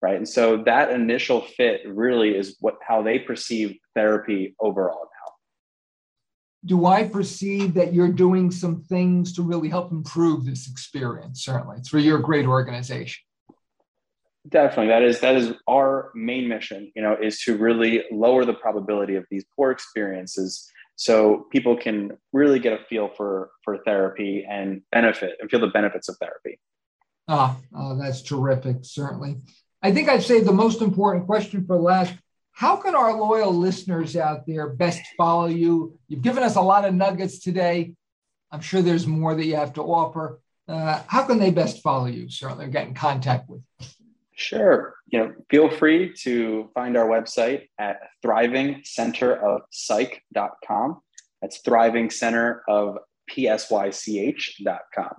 right? 0.00 0.14
And 0.14 0.28
so 0.28 0.62
that 0.64 0.92
initial 0.92 1.40
fit 1.40 1.80
really 1.84 2.36
is 2.36 2.56
what 2.60 2.76
how 2.86 3.02
they 3.02 3.18
perceive 3.18 3.76
therapy 3.96 4.54
overall 4.60 5.08
now. 5.18 5.29
Do 6.64 6.86
I 6.86 7.04
perceive 7.08 7.74
that 7.74 7.94
you're 7.94 8.12
doing 8.12 8.50
some 8.50 8.82
things 8.82 9.32
to 9.34 9.42
really 9.42 9.68
help 9.68 9.92
improve 9.92 10.44
this 10.44 10.68
experience? 10.70 11.44
Certainly, 11.44 11.78
through 11.80 12.00
your 12.00 12.18
great 12.18 12.46
organization. 12.46 13.22
Definitely, 14.48 14.88
that 14.88 15.02
is 15.02 15.20
that 15.20 15.36
is 15.36 15.54
our 15.68 16.10
main 16.14 16.48
mission. 16.48 16.92
You 16.94 17.02
know, 17.02 17.16
is 17.20 17.40
to 17.42 17.56
really 17.56 18.04
lower 18.10 18.44
the 18.44 18.54
probability 18.54 19.14
of 19.16 19.26
these 19.30 19.44
poor 19.56 19.70
experiences, 19.70 20.70
so 20.96 21.46
people 21.50 21.76
can 21.76 22.12
really 22.32 22.58
get 22.58 22.72
a 22.72 22.84
feel 22.84 23.08
for 23.08 23.50
for 23.64 23.78
therapy 23.84 24.46
and 24.48 24.82
benefit 24.92 25.36
and 25.40 25.50
feel 25.50 25.60
the 25.60 25.68
benefits 25.68 26.08
of 26.08 26.16
therapy. 26.20 26.58
Ah, 27.28 27.56
oh, 27.74 27.98
that's 27.98 28.22
terrific. 28.22 28.78
Certainly, 28.82 29.36
I 29.82 29.92
think 29.92 30.08
I'd 30.08 30.22
say 30.22 30.40
the 30.40 30.52
most 30.52 30.82
important 30.82 31.26
question 31.26 31.64
for 31.66 31.76
last 31.76 32.14
how 32.52 32.76
can 32.76 32.94
our 32.94 33.14
loyal 33.14 33.52
listeners 33.52 34.16
out 34.16 34.46
there 34.46 34.68
best 34.68 35.02
follow 35.16 35.46
you? 35.46 35.98
You've 36.08 36.22
given 36.22 36.42
us 36.42 36.56
a 36.56 36.60
lot 36.60 36.84
of 36.84 36.94
nuggets 36.94 37.38
today. 37.38 37.94
I'm 38.50 38.60
sure 38.60 38.82
there's 38.82 39.06
more 39.06 39.34
that 39.34 39.44
you 39.44 39.56
have 39.56 39.72
to 39.74 39.82
offer. 39.82 40.40
Uh, 40.68 41.02
how 41.06 41.22
can 41.22 41.38
they 41.38 41.50
best 41.50 41.82
follow 41.82 42.06
you? 42.06 42.28
Certainly, 42.28 42.68
get 42.68 42.86
in 42.86 42.94
contact 42.94 43.48
with. 43.48 43.62
Sure. 44.34 44.94
You 45.08 45.18
know, 45.18 45.34
feel 45.50 45.68
free 45.68 46.14
to 46.22 46.70
find 46.74 46.96
our 46.96 47.06
website 47.06 47.68
at 47.78 48.00
thrivingcenterofpsych.com. 48.24 51.00
That's 51.42 51.58
thriving 51.58 52.10
center 52.10 52.62
of 52.68 52.98
psych.com. 53.30 55.14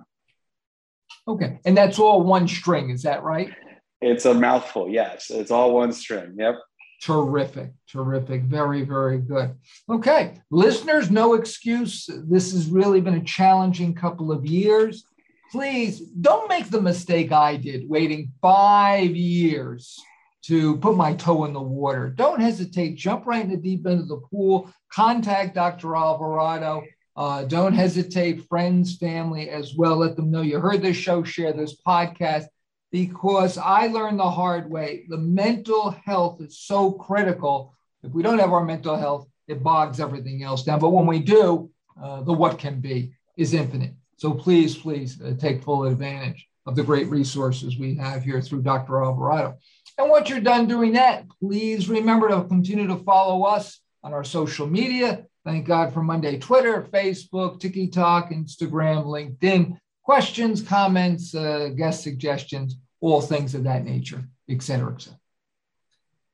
Okay, 1.28 1.58
and 1.64 1.76
that's 1.76 1.98
all 1.98 2.22
one 2.22 2.48
string. 2.48 2.90
Is 2.90 3.02
that 3.02 3.22
right? 3.22 3.52
It's 4.00 4.24
a 4.24 4.34
mouthful. 4.34 4.88
Yes, 4.88 5.30
it's 5.30 5.52
all 5.52 5.74
one 5.74 5.92
string. 5.92 6.34
Yep. 6.36 6.56
Terrific, 7.02 7.72
terrific. 7.88 8.42
Very, 8.42 8.82
very 8.82 9.18
good. 9.18 9.56
Okay, 9.90 10.34
listeners, 10.52 11.10
no 11.10 11.34
excuse. 11.34 12.08
This 12.08 12.52
has 12.52 12.68
really 12.68 13.00
been 13.00 13.14
a 13.14 13.24
challenging 13.24 13.92
couple 13.92 14.30
of 14.30 14.46
years. 14.46 15.04
Please 15.50 16.00
don't 16.00 16.48
make 16.48 16.70
the 16.70 16.80
mistake 16.80 17.32
I 17.32 17.56
did 17.56 17.88
waiting 17.88 18.30
five 18.40 19.16
years 19.16 19.98
to 20.42 20.76
put 20.76 20.96
my 20.96 21.14
toe 21.14 21.44
in 21.44 21.52
the 21.52 21.60
water. 21.60 22.08
Don't 22.08 22.40
hesitate. 22.40 22.96
Jump 22.96 23.26
right 23.26 23.44
in 23.44 23.50
the 23.50 23.56
deep 23.56 23.84
end 23.84 23.98
of 23.98 24.08
the 24.08 24.22
pool. 24.30 24.70
Contact 24.92 25.56
Dr. 25.56 25.96
Alvarado. 25.96 26.84
Uh, 27.16 27.44
don't 27.44 27.74
hesitate, 27.74 28.48
friends, 28.48 28.96
family 28.96 29.50
as 29.50 29.74
well. 29.74 29.96
Let 29.96 30.14
them 30.14 30.30
know 30.30 30.40
you 30.40 30.60
heard 30.60 30.82
this 30.82 30.96
show, 30.96 31.24
share 31.24 31.52
this 31.52 31.76
podcast 31.84 32.46
because 32.92 33.56
I 33.58 33.86
learned 33.86 34.20
the 34.20 34.30
hard 34.30 34.70
way. 34.70 35.06
The 35.08 35.18
mental 35.18 35.90
health 35.90 36.40
is 36.40 36.60
so 36.60 36.92
critical. 36.92 37.74
If 38.04 38.12
we 38.12 38.22
don't 38.22 38.38
have 38.38 38.52
our 38.52 38.64
mental 38.64 38.96
health, 38.96 39.26
it 39.48 39.62
bogs 39.62 39.98
everything 39.98 40.44
else 40.44 40.62
down. 40.62 40.78
But 40.78 40.90
when 40.90 41.06
we 41.06 41.18
do, 41.18 41.70
uh, 42.00 42.22
the 42.22 42.32
what 42.32 42.58
can 42.58 42.80
be 42.80 43.14
is 43.36 43.54
infinite. 43.54 43.94
So 44.18 44.32
please, 44.32 44.76
please 44.76 45.20
uh, 45.20 45.34
take 45.38 45.62
full 45.62 45.84
advantage 45.84 46.46
of 46.66 46.76
the 46.76 46.84
great 46.84 47.08
resources 47.08 47.78
we 47.78 47.96
have 47.96 48.22
here 48.22 48.40
through 48.40 48.62
Dr. 48.62 49.02
Alvarado. 49.02 49.56
And 49.98 50.10
once 50.10 50.28
you're 50.28 50.40
done 50.40 50.66
doing 50.66 50.92
that, 50.92 51.24
please 51.40 51.88
remember 51.88 52.28
to 52.28 52.44
continue 52.44 52.86
to 52.86 52.96
follow 52.96 53.44
us 53.44 53.80
on 54.04 54.12
our 54.12 54.24
social 54.24 54.66
media. 54.66 55.26
Thank 55.44 55.66
God 55.66 55.92
for 55.92 56.02
Monday, 56.02 56.38
Twitter, 56.38 56.82
Facebook, 56.82 57.58
TikTok, 57.58 58.30
Instagram, 58.30 59.04
LinkedIn. 59.06 59.76
Questions, 60.04 60.62
comments, 60.62 61.34
uh, 61.34 61.70
guest 61.76 62.02
suggestions, 62.02 62.76
all 63.00 63.20
things 63.20 63.54
of 63.54 63.64
that 63.64 63.84
nature, 63.84 64.24
et 64.48 64.62
cetera, 64.62 64.92
et 64.92 65.00
cetera. 65.00 65.18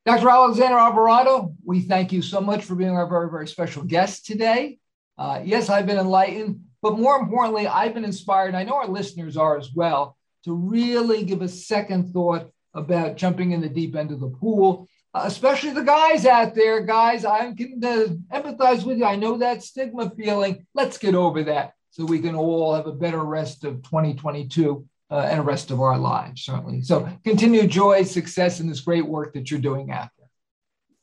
Dr. 0.07 0.31
Alexander 0.31 0.79
Alvarado, 0.79 1.55
we 1.65 1.81
thank 1.81 2.13
you 2.13 2.23
so 2.23 2.41
much 2.41 2.65
for 2.65 2.75
being 2.75 2.91
our 2.91 3.07
very, 3.07 3.29
very 3.29 3.47
special 3.47 3.83
guest 3.83 4.25
today. 4.25 4.79
Uh, 5.19 5.43
yes, 5.45 5.69
I've 5.69 5.85
been 5.85 5.99
enlightened, 5.99 6.61
but 6.81 6.99
more 6.99 7.17
importantly, 7.17 7.67
I've 7.67 7.93
been 7.93 8.07
inspired, 8.07 8.55
I 8.55 8.65
know 8.65 8.77
our 8.77 8.89
listeners 8.89 9.37
are 9.37 9.59
as 9.59 9.71
well, 9.75 10.17
to 10.45 10.55
really 10.55 11.25
give 11.25 11.43
a 11.43 11.49
second 11.49 12.13
thought 12.13 12.51
about 12.73 13.17
jumping 13.17 13.53
in 13.53 13.61
the 13.61 13.69
deep 13.69 13.97
end 13.97 14.13
of 14.13 14.21
the 14.21 14.29
pool, 14.29 14.89
uh, 15.13 15.25
especially 15.27 15.73
the 15.73 15.83
guys 15.83 16.25
out 16.25 16.55
there. 16.55 16.81
Guys, 16.81 17.27
I 17.27 17.53
can 17.53 17.81
uh, 17.85 18.07
empathize 18.35 18.85
with 18.85 18.99
you. 18.99 19.05
I 19.05 19.17
know 19.17 19.39
that 19.39 19.63
stigma 19.63 20.11
feeling. 20.11 20.67
Let's 20.75 20.97
get 20.97 21.15
over 21.15 21.45
that 21.45 21.75
so 21.99 22.05
we 22.05 22.21
can 22.21 22.37
all 22.37 22.75
have 22.75 22.87
a 22.87 22.93
better 22.93 23.25
rest 23.25 23.65
of 23.65 23.83
2022 23.83 24.87
uh, 25.11 25.17
and 25.17 25.41
the 25.41 25.45
rest 25.45 25.71
of 25.73 25.81
our 25.81 25.99
lives, 25.99 26.43
certainly. 26.43 26.81
So 26.83 27.09
continue 27.25 27.67
joy, 27.67 28.05
success 28.05 28.61
in 28.61 28.69
this 28.69 28.81
great 28.81 29.07
work 29.07 29.33
that 29.35 29.51
you're 29.51 29.61
doing 29.61 29.91
out 29.91 30.11
there. 30.17 30.29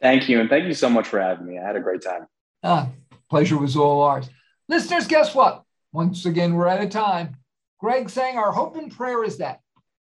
Thank 0.01 0.29
you. 0.29 0.39
And 0.39 0.49
thank 0.49 0.65
you 0.65 0.73
so 0.73 0.89
much 0.89 1.07
for 1.07 1.19
having 1.19 1.47
me. 1.47 1.59
I 1.59 1.65
had 1.65 1.75
a 1.75 1.81
great 1.81 2.01
time. 2.01 2.27
Ah, 2.63 2.89
pleasure 3.29 3.57
was 3.57 3.75
all 3.75 4.03
ours. 4.03 4.29
Listeners, 4.69 5.05
guess 5.07 5.35
what? 5.35 5.63
Once 5.91 6.25
again, 6.25 6.53
we're 6.53 6.67
out 6.67 6.83
of 6.83 6.89
time. 6.91 7.35
Greg 7.79 8.09
saying 8.09 8.37
our 8.37 8.51
hope 8.51 8.77
and 8.77 8.95
prayer 8.95 9.23
is 9.23 9.39
that 9.39 9.59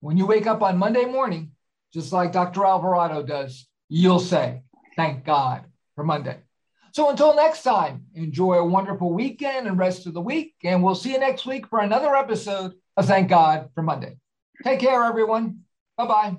when 0.00 0.16
you 0.16 0.26
wake 0.26 0.46
up 0.46 0.62
on 0.62 0.78
Monday 0.78 1.04
morning, 1.04 1.50
just 1.92 2.12
like 2.12 2.32
Dr. 2.32 2.64
Alvarado 2.64 3.22
does, 3.24 3.66
you'll 3.88 4.20
say, 4.20 4.62
Thank 4.94 5.24
God 5.24 5.64
for 5.94 6.04
Monday. 6.04 6.38
So 6.96 7.10
until 7.10 7.36
next 7.36 7.62
time, 7.62 8.06
enjoy 8.14 8.54
a 8.54 8.64
wonderful 8.64 9.12
weekend 9.12 9.66
and 9.66 9.78
rest 9.78 10.06
of 10.06 10.14
the 10.14 10.20
week. 10.22 10.54
And 10.64 10.82
we'll 10.82 10.94
see 10.94 11.12
you 11.12 11.18
next 11.18 11.44
week 11.44 11.68
for 11.68 11.80
another 11.80 12.16
episode 12.16 12.72
of 12.96 13.04
Thank 13.04 13.28
God 13.28 13.68
for 13.74 13.82
Monday. 13.82 14.16
Take 14.64 14.80
care, 14.80 15.04
everyone. 15.04 15.60
Bye 15.98 16.06
bye. 16.06 16.36